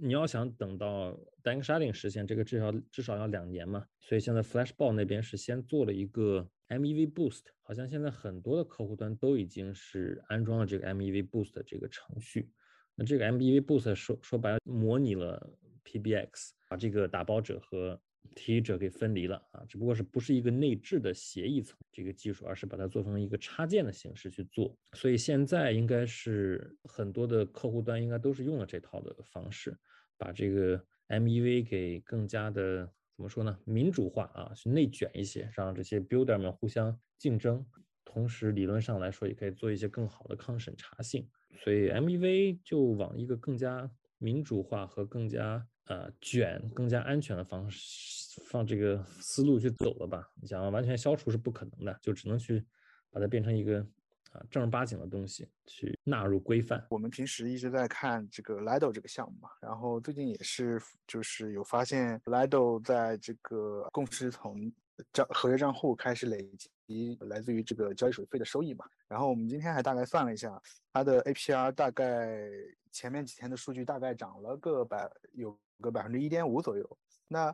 [0.03, 3.85] 你要想等到 Danksharding 实现这个，至少至少要两年嘛。
[3.99, 12.49] 所以现在 Flashball 那边是先做了一个 MEV Boost，好像现在很多的客户端都已经是安装了这个 MEV Boost 的这个程序。
[12.95, 18.01] 那这个 MEV Boost 说说白了，模拟了 PBX，把这个打包者和
[18.35, 24.75] 提议者给分离了啊，只不过是不是一个内置的协议层这个技术，而是把它做成一个插件的形式去做。
[24.93, 29.77] 所以现在应该是很多的客户端应该都是用了这套的方式，
[30.21, 33.57] 把这个 MEV 给更加的怎么说呢？
[33.65, 37.65] 民主化啊，去内卷一些，让这些 builder 们互相竞争，
[38.05, 41.27] 同时理论上来说也可以做一些更好的抗审查性。
[41.63, 45.67] 所以 MEV 就往一个更加民主化和更加。
[45.85, 50.31] 呃，卷更加安全的方式，放这个思路去走了吧？
[50.39, 52.63] 你想完全消除是不可能的，就只能去
[53.09, 53.85] 把它变成一个
[54.31, 56.85] 啊正儿八经的东西，去纳入规范。
[56.89, 64.71] 我们平时一直在看这个 Lido 这个项目嘛，然后最近也是就是有发现 Lido 在这个共识从
[65.13, 66.41] 账合约账户开始累
[66.87, 68.85] 积来自于这个交易手续费的收益嘛。
[69.07, 70.61] 然后我们今天还大概算了一下，
[70.93, 72.49] 它的 APR 大概
[72.91, 75.57] 前面几天的数据大概涨了个百有。
[75.81, 77.51] 个百分之一点五左右，那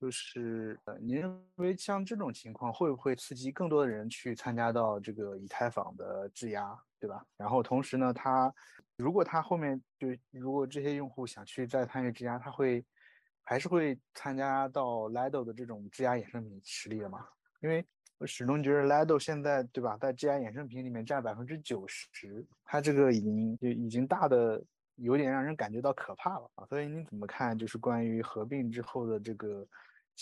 [0.00, 7.22] 就是呃，您认为像这种情况会不会刺激更多的人去参加到这个以太坊的质押，对吧？
[7.36, 8.52] 然后同时呢，他
[8.96, 12.82] 如果他后面就如果这些用户想去再参与质押，他会
[13.42, 17.26] 还是会参加到 Lido 的这种质押衍生品池里的吗？
[17.60, 17.84] 因为
[18.16, 24.64] 我始终觉得 Lido 现在对吧，在质押衍生品里面占百分之九十，它这个已经就已经大的。
[24.96, 26.66] 有点让人感觉到可怕了啊！
[26.66, 27.56] 所以你怎么看？
[27.56, 29.66] 就是关于合并之后的这个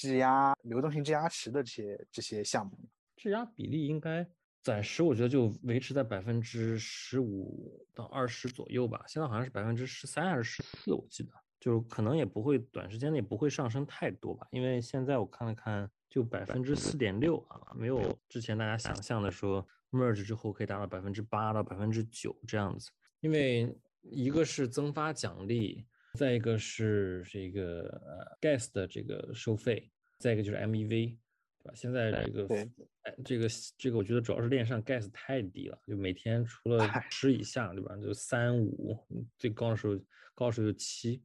[0.01, 2.73] 质押、流动性质押池的这些这些项目，
[3.17, 4.25] 质押比例应该
[4.63, 9.03] 暂时我觉得就维持在百分之十五到二十左右吧。
[9.09, 14.47] 现在好像是百分之十三还是十四，我记得，就可能也不会短时间内不会上升太多吧。
[14.53, 23.77] 因为现在我看了看，就百分之四点六啊，没有之前大家想象的说 merge 之后可以达到百分之八到百分之九这样子，因为。
[24.11, 25.85] 一个是增发奖励，
[26.19, 31.73] 再一个是这个呃 gas 的这个收费，再一个就是 MEV，对吧？
[31.75, 32.55] 现在这个
[33.03, 37.97] 哎这个这个我觉得主要是链上 gas 太低了，就每天除了十以下，对吧？
[37.97, 38.99] 就三五，
[39.39, 39.97] 最高的时候
[40.35, 41.23] 高时候就七，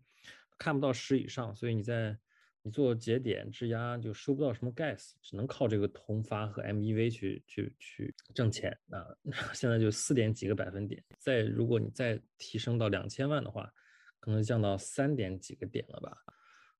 [0.58, 2.18] 看不到十以上，所以你在。
[2.66, 9.06] 你做节点质押就收不到什么 gas，只能靠这个同发和 MEV 去去去挣钱啊！
[9.54, 13.70] 现在就四点几个百分点，再如果你再提升到两千万的话，
[14.24, 16.18] 可能降到三点几个点了吧？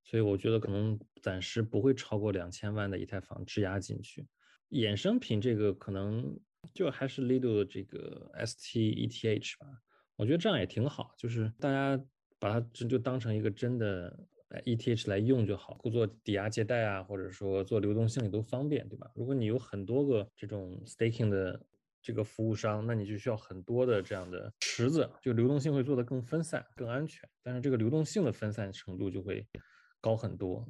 [0.02, 4.26] 所以我觉得可能暂时不会超过两千万的以太坊质押进去。
[4.70, 6.40] 衍生品这个可能
[6.74, 9.68] 就还是 Lido 的这个 STETH 吧，
[10.16, 12.02] 我觉得这样也挺好，就是大家
[12.40, 14.26] 把它就就当成一个真的。
[14.66, 19.12] ETH 来用就好，做抵押借贷啊，或者说做流动性也都方便，对吧？
[19.16, 21.60] 如果你有很多个这种 staking 的
[22.04, 27.28] 这个服务商，那你就需要很多的这样的池子，就流动性会做得更分散、更安全。
[27.42, 29.48] 但是这个流动性的分散程度就会
[30.02, 30.68] 高很多，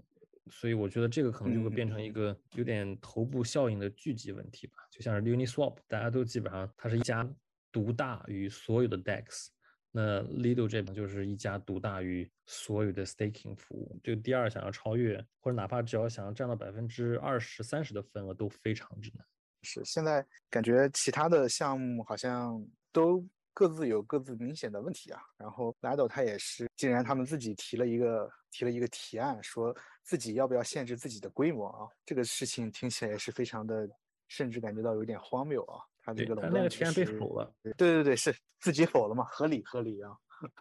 [0.51, 4.73] 所以我觉得这个可能就会变成一个有点头部效应的聚集问题吧。
[4.91, 7.27] 就像是 Uniswap，大家都基本上它是一家
[7.71, 9.47] 独大于所有的 DEX。
[9.95, 19.23] 那 Lido 这边就是一家独大于所有的 staking 服务，就第二想要超越，或者哪怕只要想要占到百分之二十三十的份额都非常之难。
[19.63, 25.21] 是现在感觉其他的项目好像都各自有各自明显的问题啊。
[25.37, 33.89] 然后 Lido 他也是，竟然他们自己提了一个提了一个提案，说自己要不要限制自己的规模啊，这个事情听起来也是非常的，
[34.27, 35.79] 甚至感觉到有点荒谬啊。
[36.05, 40.11] 他这个垄断提案被否了，对对对，是自己否了嘛，合理合理啊。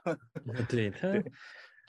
[0.70, 1.08] 对他，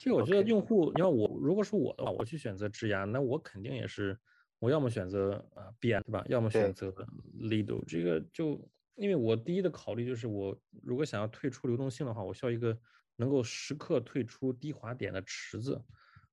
[0.00, 4.18] 这个我觉得用户，你要我如果是我的话，我去选择质押，那我肯定也是，
[4.64, 6.24] 我要么选择啊 BN 对吧？
[6.28, 6.90] 要么选择
[7.38, 8.58] Lido，这个就
[8.94, 12.76] 因为我第一的考虑就是，我如果想要退出流动性的话，我需要一个
[13.16, 15.80] 能够时刻退出低滑点的池子，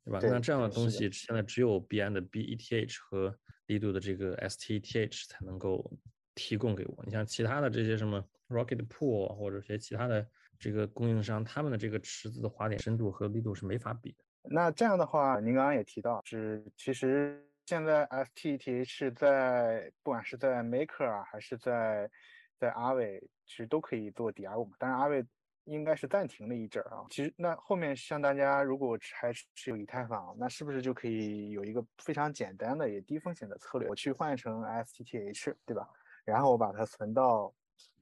[0.06, 0.20] 对吧？
[0.24, 5.92] 那这样的东西现在只有 BN 的 BETH 和 Lido 的这个 STETH 才能够
[6.34, 7.04] 提供给我。
[7.06, 10.26] 你像其他的这些什么 Rocket Pool 或者些其他的。
[10.64, 14.18] 这个供应商他们的这个池子的滑点深度和力度是没法比的。
[14.44, 22.12] 那这样的话，您刚刚也提到，是其实现在 s t t h 在不管是在 Maker 啊，还是在
[22.58, 24.76] 在阿伟，其实都可以做抵押物嘛。
[24.78, 25.26] 当然阿伟
[25.64, 27.06] 应该是暂停了一阵儿啊。
[27.10, 35.88] 其实那后面像大家如果还持有以太坊，那是不是就可以有一个非常简单的也低风险的策略，我去换成 s t t h 对吧？
[36.26, 37.54] 然后我把它存到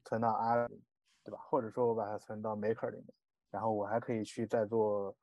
[0.03, 0.67] 存到阿。
[1.23, 1.37] 对吧？
[1.43, 3.05] 或者说我把它存到 Maker 里面，
[3.51, 5.15] 然后我还可以去再做，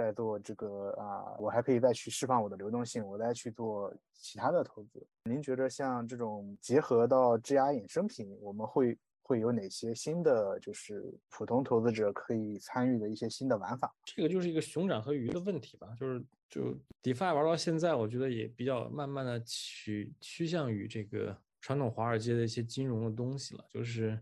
[0.00, 5.06] 在做这个啊，我还可以再去释放我的流动性，我再去做其他的投资。
[5.24, 13.94] 您觉得像这种结合到质押衍生品，我们会会有哪些新的，就是普通投资者可以参与的一些新的玩法？
[14.04, 15.94] 这个就是一个熊掌和鱼的问题吧。
[15.98, 24.18] 就是就 DeFi 玩到现在，我觉得也比较慢慢的趋趋向于这个传统华尔街的一些金融的东西了，就是。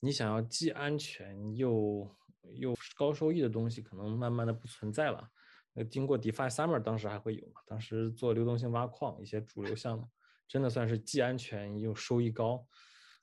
[0.00, 2.06] 你想要既安全又
[2.52, 5.28] 又高收益的东西，可能慢慢的不存在了。
[5.72, 7.60] 那经过 DeFi Summer，当时还会有嘛？
[7.66, 10.08] 当时做流动性挖矿一些主流项目，
[10.46, 12.64] 真的算是既安全又收益高。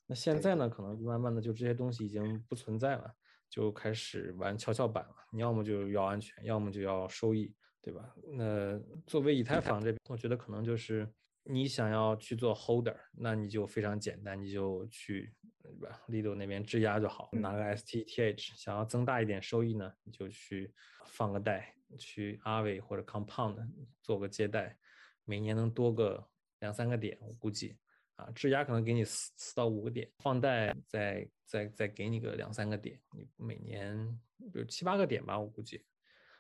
[0.06, 3.14] 那现在呢，可能慢慢的就这些东西已经不存在了，
[3.50, 5.16] 就开始玩跷跷板了。
[5.32, 8.14] 你要么就要安全，要么就要收益，对吧？
[8.34, 11.10] 那作为以太坊这边，我觉得可能就是
[11.44, 15.34] 你想要去做 Holder，那你就非常简单，你就去。
[15.82, 20.72] 对吧？Lido 那边质押就好，拿个 STETH，想要增大一点收益呢，你就去
[21.08, 23.68] 放个贷，去阿伟或者 Compound
[24.04, 24.78] 做个借贷，
[25.26, 26.24] 每年能多个
[26.60, 27.76] 两三个点，我估计
[28.16, 34.08] 啊，质押可能给你四四到五个点，放贷再再再给你个两三个点，你每年
[34.54, 35.84] 比如七八个点吧，我估计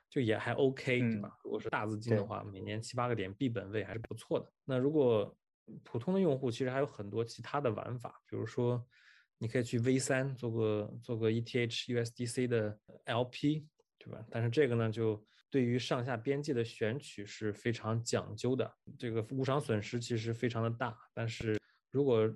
[0.08, 1.36] 就也还 OK，对吧？
[1.44, 4.52] 如果是大资金的话，每年七八个点，币本位还是不错的。
[4.66, 5.36] 那如果
[5.84, 8.86] 普通的用户，其实还有很多其他的玩法，比如说。
[9.42, 13.66] 你可以去 V 三做个做个 ETH USDC 的 LP，
[13.98, 14.24] 对吧？
[14.30, 20.96] 但是这个呢，就对于上下边界的选取是非常讲究的，这个无偿损失其实非常的大。
[21.12, 22.32] 但是如果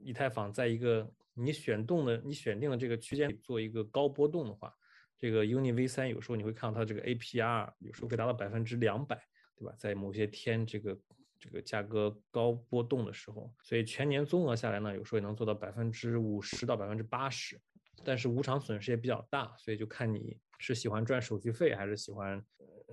[0.00, 4.74] 以太坊在一个你选动的、你选定的这个区间做一个高波动的话，
[5.18, 9.22] 这个 Uni V 三有时候你会看到它这个 APR 有时候可以达到百分之两百，
[9.54, 9.74] 对吧？
[9.76, 10.98] 在某些天这个。
[11.38, 17.60] 这个价格高波动的时候，所以全年综合下来呢，有时候也能做到百分之五十到百分之八十，
[18.04, 22.44] 但是无偿损失也比较大，所以就看你是喜欢赚手续费还是喜欢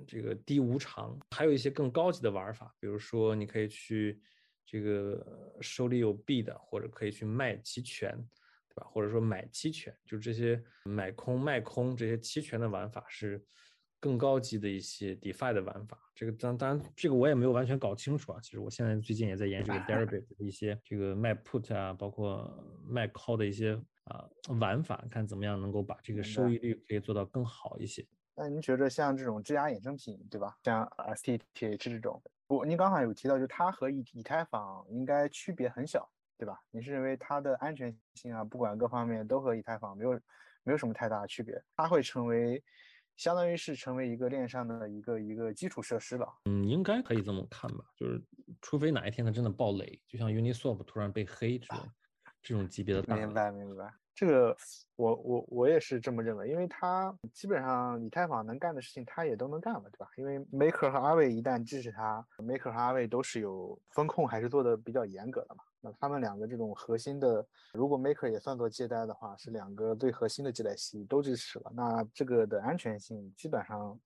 [0.08, 1.17] 这个低无偿。
[1.31, 4.21] 还有一些更高级的玩法，比如说你可以去
[4.65, 8.12] 这个手里有币的，或者可以去卖期权，
[8.69, 8.88] 对吧？
[8.91, 13.43] 或者说买期权，就这些买空卖空这些期权的玩法是。
[14.05, 18.39] 更高级的一些 DeFi 的玩法，这个当当然这个我也没有完全搞清楚啊。
[18.39, 22.55] 其实我现在最近也在研究 Deribit 的一些这个卖 Put 啊，包括
[22.87, 28.05] 卖 Call 的一些啊玩法，看怎么样能够把这个收益率可以做到更好一些。
[28.35, 30.55] 那您觉得像这种质押衍生品，对吧？
[30.63, 31.41] 像 STETH
[31.79, 36.61] 这种，我您刚好有提到，就它和以以太坊应该区别很小，对吧？
[36.69, 40.11] 你是认为它的安全性啊，不管各方面都和以太坊没有
[40.61, 41.59] 没有什么太大的区别？
[41.75, 42.63] 它会成为？
[43.17, 46.28] 相当于是成为一个链上的一个一个基础设施了。
[46.45, 47.86] 嗯，应该可以这么看吧。
[47.95, 48.21] 就是
[48.62, 51.86] 除非哪一天它真的爆雷，就像 Uniswap 突然被黑这种
[52.41, 53.15] 这种级别的大。
[53.15, 54.56] 明白明白，这个
[54.95, 60.08] 我我我也是这么认为，因为它基本上以太坊能干的事情，它也都能干了，对吧？
[60.17, 65.63] 因为 Maker 和阿伟一旦支持它，Maker 和阿伟都是有风控，还是做的比较严格的嘛。
[65.86, 73.98] 那他们两个这种核心的，如果 Maker 也算作借贷的话，是两个最核心的借贷系都支持了，那这个的安全性基本上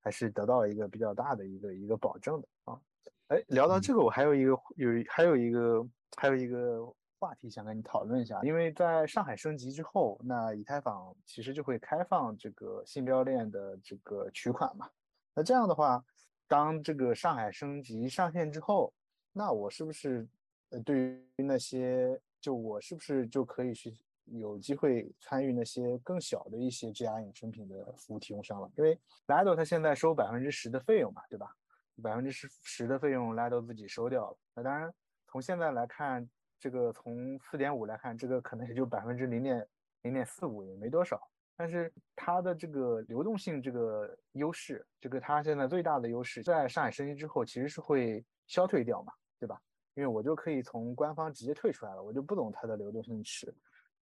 [0.00, 2.80] 还是得到一个比较大的一个一个保证的啊。
[3.26, 6.86] 哎，聊到这个，我还有一个有还有一个还有一个
[7.18, 14.88] 话题想跟你讨论一下，因为在上海升级之后，那以太坊其实就会开放这个信标链的这个取款嘛。
[15.34, 16.04] 那这样的话，
[16.46, 18.94] 当这个上海升级上线之后，
[19.32, 20.24] 那我是不是？
[20.70, 23.94] 呃，对于那些，就我是不是就可以去
[24.24, 28.70] 有机会参与那些更小的一些 G R 衍生品的服务提供商了。
[28.76, 31.54] 因为 Lido 它现在收百分之十的费用嘛，对吧？
[32.02, 34.36] 百分之十十的费用 Lido 自己收掉了。
[34.54, 34.92] 那当然，
[35.28, 39.66] 从现在来看，这个从四点五来看，这个可能也就百分之零点
[40.02, 41.20] 零点四五，也没多少。
[41.56, 49.58] 但是它的这个流动性这个优势，这个它现在最大的优势，在上海升级之后，其实是会消退掉嘛，对吧？
[49.96, 53.52] 因为我就可以从官方直接退出来了，我就不懂它的流动性池。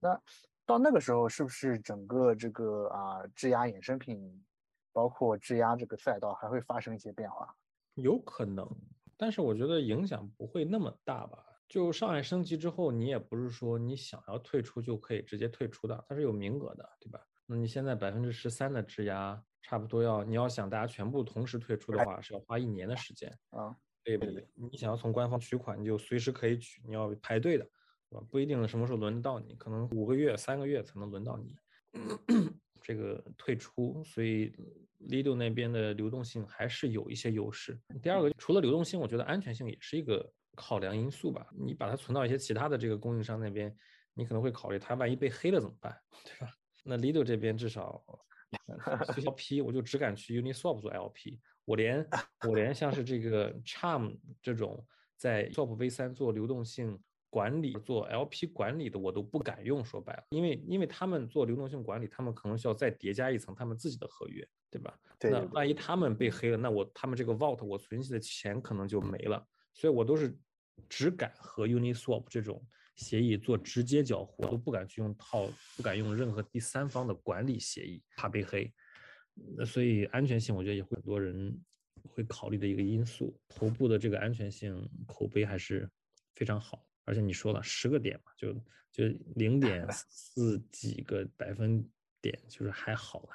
[0.01, 0.21] 那
[0.67, 4.45] 到那个时候，是不是整个这个啊质押衍生品，
[4.93, 7.55] 包括质押这个赛道，还会发生一些变化？
[7.95, 8.69] 有可能，
[9.17, 11.39] 但是我觉得影响不会那么大吧。
[11.69, 17.21] 就上海升级之后，你也不是说你想要退出就可以直接退出的，它是有名额的，对吧？
[17.47, 23.77] 那你现在百分之十三的质押，差不多要你要想大家全部同时退出的话，是要花一年的时间啊。
[24.05, 24.47] 对不对？
[24.55, 27.65] 你想要从官方取款，你就随时可以取，你要排队的，
[28.11, 28.27] 对吧？
[28.31, 31.57] 不一定什么时候轮得到你，可能五个月、三个月才能轮到你
[32.83, 34.05] 这个退出。
[34.05, 34.53] 所以
[35.09, 37.81] Lido 那边的流动性还是有一些优势。
[38.03, 41.49] 第二个，除了流动性，我觉得安全性也是一个考量因素吧。
[41.59, 43.75] 你把它存到一些其他的这个供应商那边，
[44.13, 46.53] 你可能会考虑它万一被黑了怎么办，对吧？
[46.85, 48.05] 那 Lido 这边至少
[49.25, 51.41] LP，我就只敢去 Uniswap 做 LP。
[51.65, 52.07] 我连
[52.49, 54.85] 我连像是这个 Charm 这种
[55.17, 56.99] 在 Swap V3 做流动性
[57.31, 59.85] 管理、做 LP 管理的，我都不敢用。
[59.85, 64.99] 说白了，因为因为他们做流动性管理，他们可能需要再叠加一层他们自己的合约，对吧？
[65.21, 69.45] 那万一他们被黑了，那我他们这个 Vault 我存起的钱可能就没了。
[69.73, 70.39] 所以我都是
[70.89, 72.65] 只敢和 Uniswap 这种。
[72.97, 78.73] 协议做直接交互都不敢去用套，不敢用任何第三方的管理协议，怕被黑。
[79.57, 81.57] 那所以安全性，我觉得也会很多人
[82.09, 83.37] 会考虑的一个因素。
[83.49, 85.89] 头部的这个安全性口碑还是
[86.35, 88.53] 非常好，而且你说了十个点嘛，就
[88.93, 89.05] 就
[89.35, 91.85] 零点 四几个百分
[92.21, 93.29] 点，就是还好了。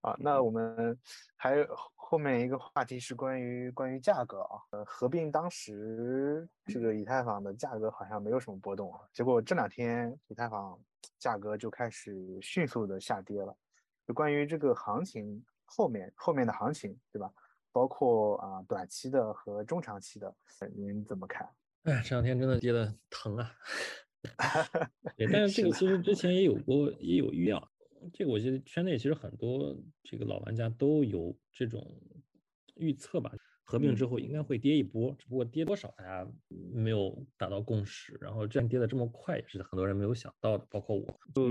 [0.00, 0.96] 啊，那我们
[1.36, 1.66] 还有
[1.96, 10.80] 后面一个话题是关于关于价格啊，呃，合并当时这个以太坊的价格好像没有什么波动啊，结果这两天以太坊
[11.18, 13.54] 价格就开始迅速的下跌了。
[14.08, 17.30] 就关于这个行情后面后面的行情，对吧？
[17.70, 20.34] 包括啊短期的和中长期的，
[20.74, 21.46] 您怎么看？
[21.82, 23.54] 哎，这两天真的跌的疼啊！
[25.14, 27.70] 对，但是这个其实之前也有过，也有预料。
[28.10, 31.86] 这个我觉得圈内其实很多这个老玩家都有这种
[32.76, 33.30] 预测吧，
[33.62, 38.16] 合并之后应该会跌一波，只不过跌多少大家没有达到共识。
[38.22, 41.20] 然后这样跌的这么快也是很多人没有想到的，包括我。
[41.34, 41.50] 就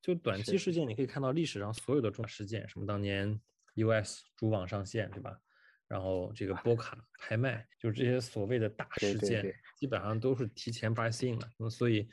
[0.00, 3.40] 就短期事件，你可以看到历史上所有的重大事件，什么当年
[3.74, 5.38] US 主网上线，对吧？
[5.86, 11.50] 然后这个波卡拍卖，就是这些所谓的大事件，基本上都是提前 price in 了。
[11.58, 12.08] 那所以。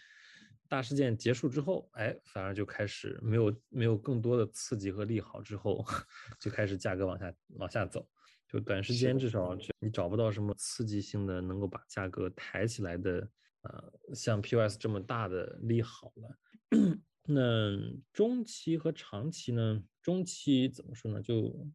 [0.68, 5.86] 大事件结束之后，哎，反而就开始没有没有更多的刺激和利好之后，
[6.42, 8.10] 就开始价格往下往下走。
[8.50, 13.30] 就短时间至少你找不到什么刺激性的能够把价格抬起来的，
[13.62, 17.00] 呃，像 POS 这么大的利好了。
[17.28, 17.78] 那
[18.13, 19.84] 中期和长期呢？
[20.01, 21.21] 中期怎么说呢？
[21.21, 21.67] 就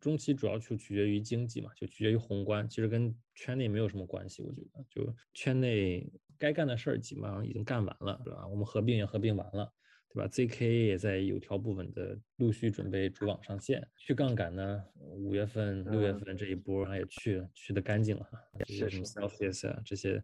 [0.00, 4.42] 中期主要就取决于经济嘛，就取决于宏观，其实跟圈内没有什么关系。
[4.42, 6.10] 我觉得就圈内。
[6.40, 8.46] 该干的事儿基本上已经干完了，对吧？
[8.46, 9.72] 我们合并也合并完了，
[10.08, 13.84] 对吧 ZK 也在有条不紊的陆续准备主网上线。
[13.96, 18.24] 去杠杆呢，五月份、六月份这一波，也去去的干净了，
[18.64, 20.22] 这些什么 Celsius 啊，这些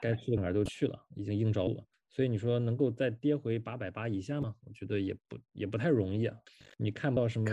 [0.00, 1.86] 该去的哪儿都去了，已经应着了。
[2.10, 4.54] 所以你说能够再跌回八百八以下吗？
[4.64, 6.36] 我觉得也不也不太容易啊。
[6.76, 7.50] 你看不到什么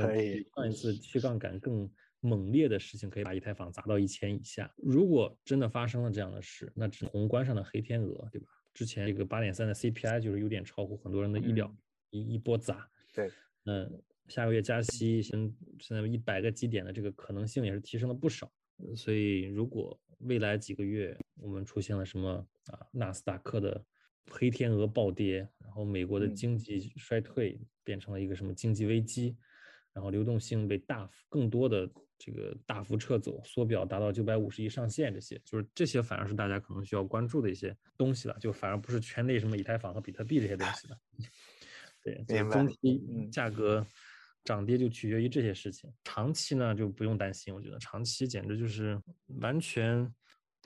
[0.55, 1.89] 上一次去杠杆更。
[2.19, 4.69] 猛烈的事情可以把以太坊砸到一千以下。
[4.75, 8.47] 如果真的发生了这样的事，那只宏观上的黑天鹅，对吧？
[8.73, 11.71] 之前这个八点三的 CPI 就是有点超乎很多人的意料，
[12.09, 12.89] 一一波砸。
[13.13, 13.29] 对，
[13.65, 18.51] 嗯，下个月加息，现现在一百个基点的这个可能性也是提升了不少。
[18.95, 23.85] 所以，如果未来几个月我们出现了什么啊，纳斯达克的
[24.29, 29.35] 黑天鹅暴跌，然后美国的经济衰退变成了一个什么经济危机，
[29.93, 31.89] 然后流动性被大幅更多的。
[32.19, 38.35] 这个大幅撤走、缩表达到九百五十亿上限，这些就是这些，反而是大家可能需要关注的一些东西了。
[38.39, 40.97] 就反而不是圈内什么以太坊和比特币这些东西了。
[42.01, 43.85] 对，中期价格
[44.43, 45.93] 涨跌就取决于这些事情。
[46.03, 48.99] 长期呢就不用担心，我觉得长期简直就是
[49.39, 50.11] 完全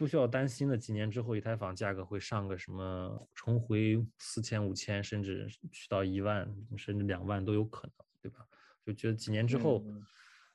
[0.01, 0.75] 不需要担心的。
[0.75, 8.43] 几年之后，以太坊价格会上个什么重回四千、五千，甚至去到一万，甚至两万都有可能，对吧？
[8.83, 9.85] 就觉得几年之后。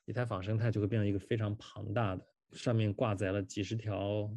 [0.03, 4.29] 以太坊生态就会变成一个非常庞大的，上面挂载了几十条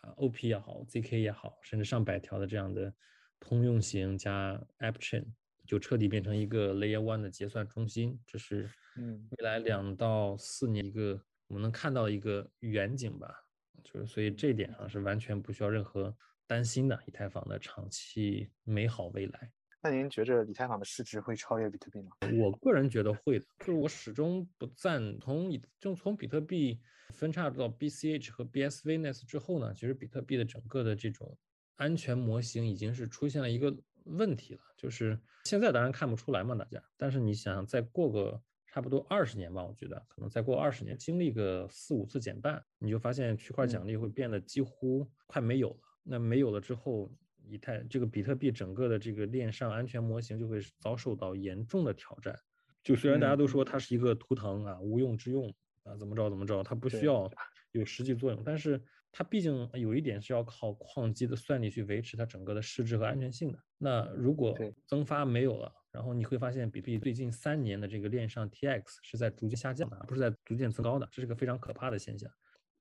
[0.00, 2.94] 啊 OP 也好，ZK 也好，甚至上百条的这样的
[3.40, 5.24] 通用型加 AppChain，
[5.66, 8.20] 就彻底变成一个 Layer One 的结算中心。
[8.26, 13.43] 这是嗯未来两到四年一个我们能看到一个远景吧。
[13.82, 16.14] 就是所以这一点上是完全不需要任何
[16.46, 19.52] 担心的，以太坊的长期美好未来。
[19.82, 22.10] 那您觉着以太坊的市值会超越比特币吗？
[22.40, 31.36] 我个人觉得会的，就是我始终不赞同以就从比特币分叉到 BCH 和 BSVNet 之后呢，其实比特币的整个的这种
[31.76, 38.42] 安全模型已经是出现了一个问题了，就是现在当然看不出来嘛，大家，但是你想再过个
[38.74, 45.76] 差不多二十年吧，我觉得可能再过二十年，经历个四五次减半，你就发现区块奖励会变得几乎快没有了。
[46.02, 47.08] 那没有了之后，
[47.46, 52.36] 以太这个比特币整个的这个链上安全模型就会遭受到严重的挑战。
[52.82, 55.54] 就虽然大家都说它是一个图腾啊，无用之用
[55.84, 57.30] 啊，怎么着怎么着，它不需要
[57.70, 58.82] 有实际作用，但是
[59.16, 63.58] 它毕竟有一点是要靠矿机的算力去维持它整个的市值和安全性的。
[63.78, 64.58] 那如果
[64.88, 72.28] 增发没有了，然后你会发现比特币最近三年的这个链上 TX 是在逐渐下降的，而不是在逐渐增高的，这是个非常可怕的现象。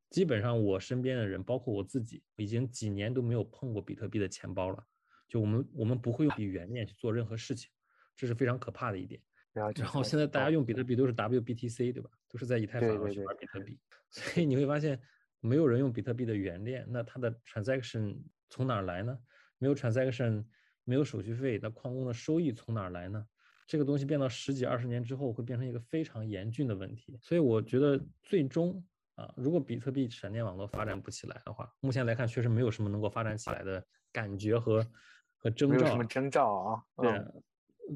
[0.09, 4.83] 基本上我身边的人，包括我自己，已经几年都没有碰过比特币的钱包了。
[5.27, 7.69] 就我们我们不会用比原链去做任何事情，
[8.15, 9.21] 这是非常可怕的一点。
[9.53, 12.09] 然后现在大家用比特币都是 WBTC，对吧？
[12.27, 13.77] 都是在以太坊上去玩比特币，
[14.09, 14.99] 所以你会发现
[15.43, 18.17] 没有人用比特币的原链，那它的 transaction
[18.49, 19.17] 从哪儿来呢？
[19.57, 20.45] 没有 transaction，
[20.85, 23.27] 没有手续费，那矿工的收益从哪儿来呢？
[23.67, 27.17] 这个东西变到十几二十年之后，会变成一个非常严峻的问题。
[27.21, 28.83] 所以我觉得最终。
[29.15, 34.83] 啊，如果比特币闪电网络发展不起来的话，目前来看确实没有什么能够发展起来的感觉和
[35.37, 35.77] 和征兆。
[35.77, 36.83] 没有什么征兆啊。
[36.97, 37.23] 对，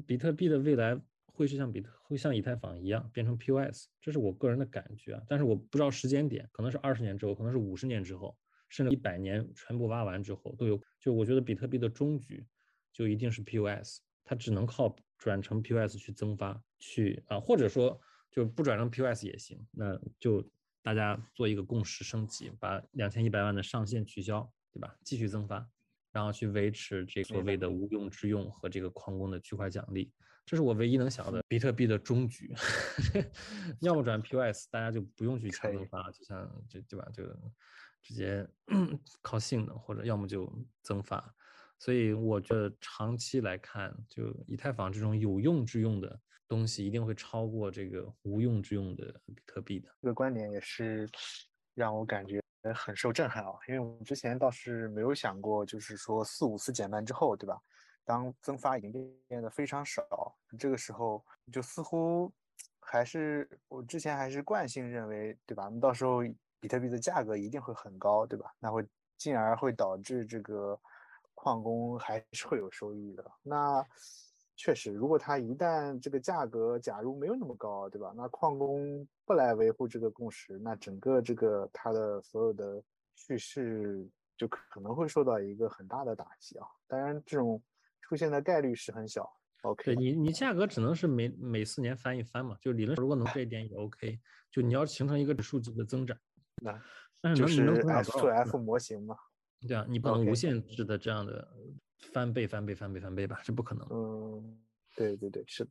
[0.06, 0.96] 比特币的未来
[1.38, 5.22] 会是像比特会像以太坊一样变成 POS，这是我个人的感觉啊。
[5.28, 8.36] 但是我不知道时间点，可能是二十年之后，可能是五十年之后，
[8.68, 10.78] 甚至一百年全部挖完之后都有。
[11.00, 12.44] 就我觉得比特币的终局
[12.92, 20.44] 就一定是 POS，它只能靠转成 POS 去增发，去啊，或者说就不转成 POS 也行，那就。
[20.80, 24.96] 大家做一个共识升级，把两千一百万的上限取消，对吧？
[25.04, 25.68] 继续增发，
[26.12, 30.12] 然后去维持这所谓的无用之用和这个矿工的区块奖励，
[30.44, 32.52] 这是我唯一能想的比特币的终局。
[33.80, 37.08] 要么转 POS，大家就不用去强增发，就像就对吧？
[37.12, 37.24] 就
[38.02, 38.46] 直接
[39.22, 40.50] 靠性能，或者要么就
[40.82, 41.34] 增发。
[41.78, 46.20] 所以我觉得长期来看，就以太坊这种有用之用的。
[46.48, 49.90] 东西一定会超过这个无用之用的比特币的。
[50.00, 51.06] 这个观点也是
[51.74, 52.40] 让我感觉
[52.74, 57.60] 很受震撼啊，因为我们之前倒是没有想过，就是说四五次减半之后，对吧？
[58.04, 58.90] 当增发已经
[59.26, 60.02] 变得非常少，
[60.58, 62.32] 这个时候就似乎
[62.80, 65.68] 还是我之前还是惯性认为，对吧？
[65.70, 66.20] 那到时候
[66.58, 68.50] 比特币的价格一定会很高，对吧？
[68.58, 68.86] 那会
[69.16, 70.78] 进而会导致这个
[71.34, 73.30] 矿工还是会有收益的。
[73.42, 73.84] 那
[74.60, 78.12] 确实，如果它一旦这个价格假如没有那么高，对吧？
[78.16, 82.82] 那矿工不来维护这个共识，那整个这个它的所有的
[83.14, 84.04] 叙事
[84.36, 86.66] 就可能会受到一个很大的打击啊。
[86.88, 87.62] 当然，这种
[88.00, 89.32] 出现的概率是很小。
[89.62, 92.56] OK，对你，你价格只能是每每四年翻一番嘛。
[92.60, 94.18] 就理论如果能这一点也 OK。
[94.50, 96.18] 就你要形成一个指数级的增长，
[96.62, 96.82] 那
[97.20, 99.16] 但是就是 F to F 模型嘛。
[99.68, 101.46] 对啊，你不能无限制的这样的。
[101.98, 103.86] 翻倍、翻倍、翻倍、翻倍吧，这不可能。
[103.90, 104.58] 嗯，
[104.96, 105.70] 对对对，是的，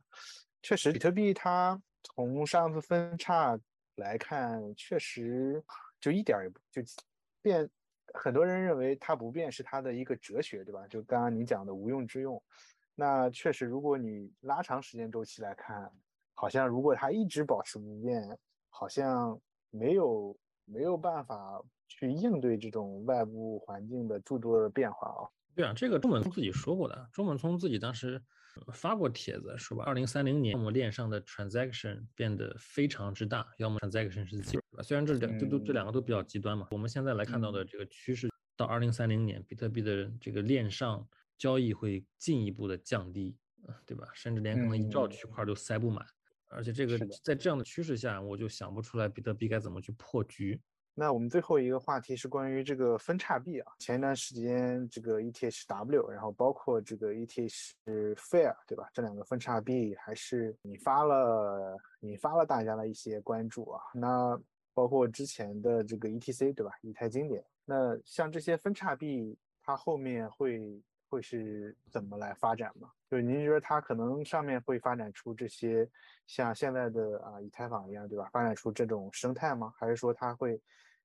[0.62, 3.60] 确实，比特币它从上次分叉
[3.96, 5.64] 来看，确实
[6.00, 6.82] 就一点也不就
[7.42, 7.70] 变。
[8.14, 10.88] 很多人认为它不变是它的一个哲学，对吧？
[10.88, 12.42] 就刚刚你讲的无用之用。
[12.96, 15.92] 那确实，如果你拉长时间周期来看，
[16.34, 18.38] 好像如果它一直保持不变，
[18.70, 25.30] 好像没有没有办法去应对这种外部环境的诸多的变化啊。
[25.58, 27.10] 对啊，这个中本聪自己说过的。
[27.12, 28.22] 中本聪自己当时
[28.72, 36.68] 发过帖子，说吧，二零三零年，我们链上的 transaction 变得非常之大，要么 transaction 是 zero，虽然这两这都这两个都比较极端嘛。
[36.70, 41.04] 我们现在来看到的这个趋势，到二零三零年，比特币的这个链上
[41.40, 43.36] 交易会进一步的降低，
[43.88, 44.08] 对吧？
[44.14, 46.06] 甚至连可能一兆区块都塞不满。
[46.50, 50.62] 而且这个在这样的趋势下，我就想不出来比特币该怎么去破局。
[51.00, 53.72] 那我们最后一个话题是关于这个分叉币啊。
[53.78, 57.74] 前一段时间，这个 ETHW，然后包括这个 ETH
[58.16, 58.90] Fair，对吧？
[58.92, 63.80] 这两个分叉币还是引发了引发了大家的一些关注啊。
[63.94, 64.42] 那
[64.74, 66.72] 包括之前的这个 ETC，对吧？
[66.82, 67.46] 以太经典。
[67.64, 72.90] 那像这些分叉币，它后面会会是怎么来发展吗？
[73.08, 75.88] 就是您觉得它可能上面会发展出这些
[76.26, 78.28] 像现在的啊以太坊一样，对吧？
[78.34, 79.72] 发展出这种生态吗？
[79.78, 80.60] 还是说它会？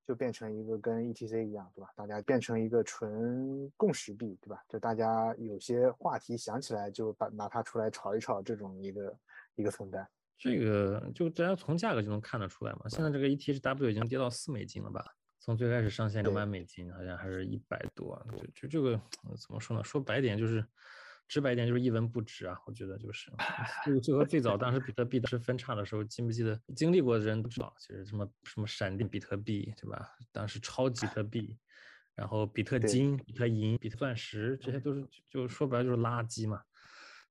[0.06, 1.88] 就变成一个跟 ETC 一样，对吧？
[1.96, 4.62] 大家变成一个纯共识币，对吧？
[4.68, 9.18] 就大家有些话题想起来就把拿它出来炒一炒，这种一个
[9.54, 10.06] 一个存在。
[10.36, 12.88] 这个就大家从价格就能看得出来嘛。
[12.88, 15.04] 现在这个 ETHW 已经跌到四美金了吧？
[15.38, 18.20] 从最开始上线两百美金，好像还是一百多。
[18.54, 19.00] 就就这个
[19.36, 19.84] 怎么说呢？
[19.84, 20.64] 说白点就是。
[21.32, 23.32] 直白一点就是一文不值啊，我觉得就是，
[23.86, 26.60] 就就和最早当时比特币当时分叉的时候，记不记得？
[26.76, 30.10] 经历过的人都知道，其实什么什么闪电比特币，对吧？
[30.30, 31.56] 当时超级特币，
[32.14, 36.60] 然后比特金、比特银、比特钻石，这些都是就说白了就是垃圾嘛。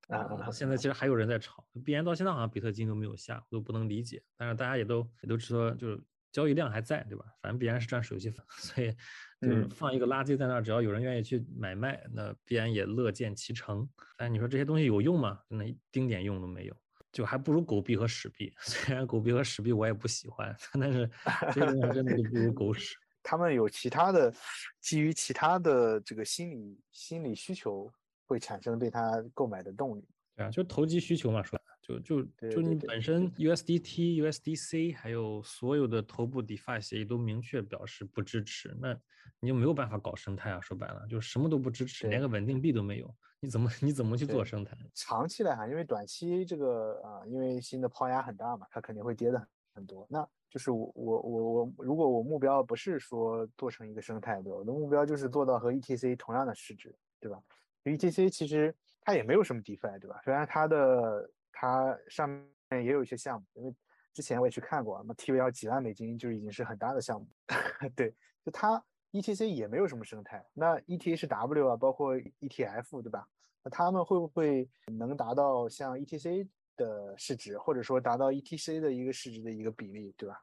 [0.08, 4.24] 啊，现在其实还有人在炒，币安到现在好像比特金都没有下，我都不能理解。
[4.36, 7.26] 但是大家也都也都知道，就是交易量还在，对吧？
[7.42, 8.96] 反正币安是赚手续费，所以。
[9.42, 13.90] 就是放一个垃圾在那儿，只要有人愿意去买卖，那必然也乐见其成。
[14.16, 15.40] 但你说这些东西有用吗？
[15.50, 16.78] 真的一丁点用都没有，
[17.12, 18.54] 就还不如狗币和屎币。
[18.62, 21.10] 虽然狗币和屎币我也不喜欢，但是
[21.52, 22.96] 这些东西真的就不如狗屎。
[23.24, 24.32] 他们有其他的，
[24.80, 27.92] 基于其他的这个心理心理需求，
[28.28, 30.08] 会产生对他购买的动力。
[30.42, 31.60] 对啊，就投机需求嘛，说。
[31.82, 38.96] 就就就你本身 USDT、USDC 还有所有的头部 DeFi 协议都明确表示不支持，那
[39.40, 40.62] 你就没有办法搞生态啊。
[40.62, 44.78] 说白了，就什么都不支持，连个稳定币都没有，你怎么你怎么去做生态？
[44.94, 50.06] 长期来看，因为短期这个啊，因为新的抛压很大嘛，它肯定会跌的很多。
[50.08, 54.58] 那就是我我我我，如果我目标不是说做成一个生态，对吧？
[54.60, 57.42] 我的目标就是做到和 ETC 同样的市值，对吧
[57.86, 60.22] ？ETC 其实它也没有什么 DeFi，对吧？
[60.24, 63.76] 虽然它的它上面也有一些项目，因为
[64.14, 67.28] 之前我也去看过，那 TVL 几万美金就已经是很大的项目。
[67.96, 73.28] 对，就它 ETC 也没有什么生态，那 ETHW 啊，包括 ETF，对吧？
[73.64, 76.48] 那他们会不会能达到像 ETC
[76.78, 80.42] 的市值，或者说达到 ETC 的一个市值的一个比例，对吧？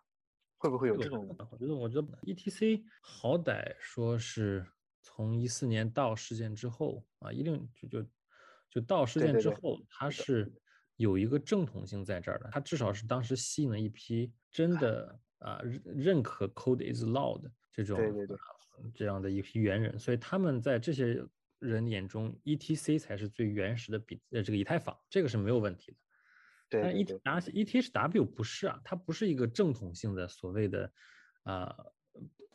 [0.59, 1.27] 会不会有这种？
[1.51, 4.67] 我觉得，我觉得 ETC 好歹说是
[5.03, 8.09] 从一四年到事件之后啊，一定就就
[8.71, 10.53] 就到事件之后，它是。
[10.99, 18.37] 有一个正统性在这儿的，它至少是当时吸引了一批真的啊认可 code is law 的这种对对对。
[18.93, 21.25] 这样的一批猿人，所以他们在这些
[21.61, 25.99] 人眼中，ETC 才是最原始的比呃这个以太坊，这个是没有问题的。
[26.69, 26.83] 对，
[27.23, 30.93] 但 ETHW 不是啊，它不是一个正统性的所谓的
[31.45, 31.77] 啊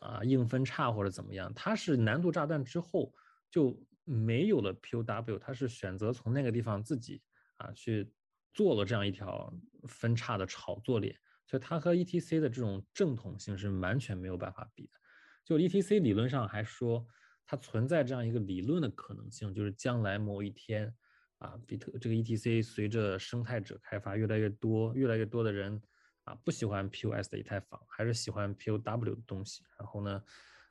[0.01, 3.13] 啊硬分叉或者怎么样，它是难度炸弹之后
[3.49, 7.21] 就没有了 POW，他是选择从那个地方自己
[7.57, 8.13] 啊去。
[8.55, 9.51] 做了这样一条
[9.87, 14.91] 分叉的炒作链，所以它和 ETC 的这种正统性是完全没有办法比的。
[15.43, 17.03] 就 ETC 理论上还说，
[17.47, 20.95] 它存在这样一个理论的可能性，就是将来某一天，
[21.39, 25.81] 啊，比特这个 ETC 随着生态者开发越来越多，越来越多的人
[26.25, 29.63] 啊不喜欢 POS 的以太坊，还是喜欢 POW 的东西。
[29.79, 30.23] 然后呢，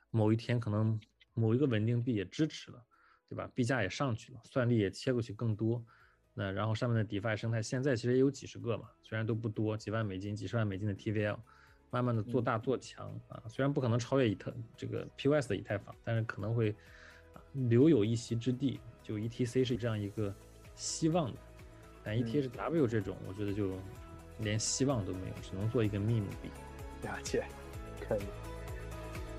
[0.09, 0.97] 某一天可能
[1.33, 2.81] 某一个稳定币也支持了，
[3.29, 3.49] 对吧？
[3.55, 5.83] 币价也上去了，算力也切过去更多。
[6.33, 11.37] 那然后上面的 DeFi 生态现在其实也有几十个嘛，虽然都不多，几万美金、几十万美金的 TVL，
[11.91, 16.75] 慢慢的做大做强啊，虽然不可能超越以太这个 POS 的以太坊，但是可能会
[17.53, 18.79] 留有一席之地。
[19.03, 20.33] 就 ETC 是这样一个
[20.75, 21.37] 希望的，
[22.03, 23.77] 但 ETHW 这种，我觉得就
[24.39, 26.49] 连希望都没有，只能做一个秘密币。
[27.03, 27.45] 了解，
[27.99, 28.21] 可以。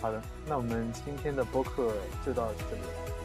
[0.00, 3.23] 好的，那我们今天的播客就到这里。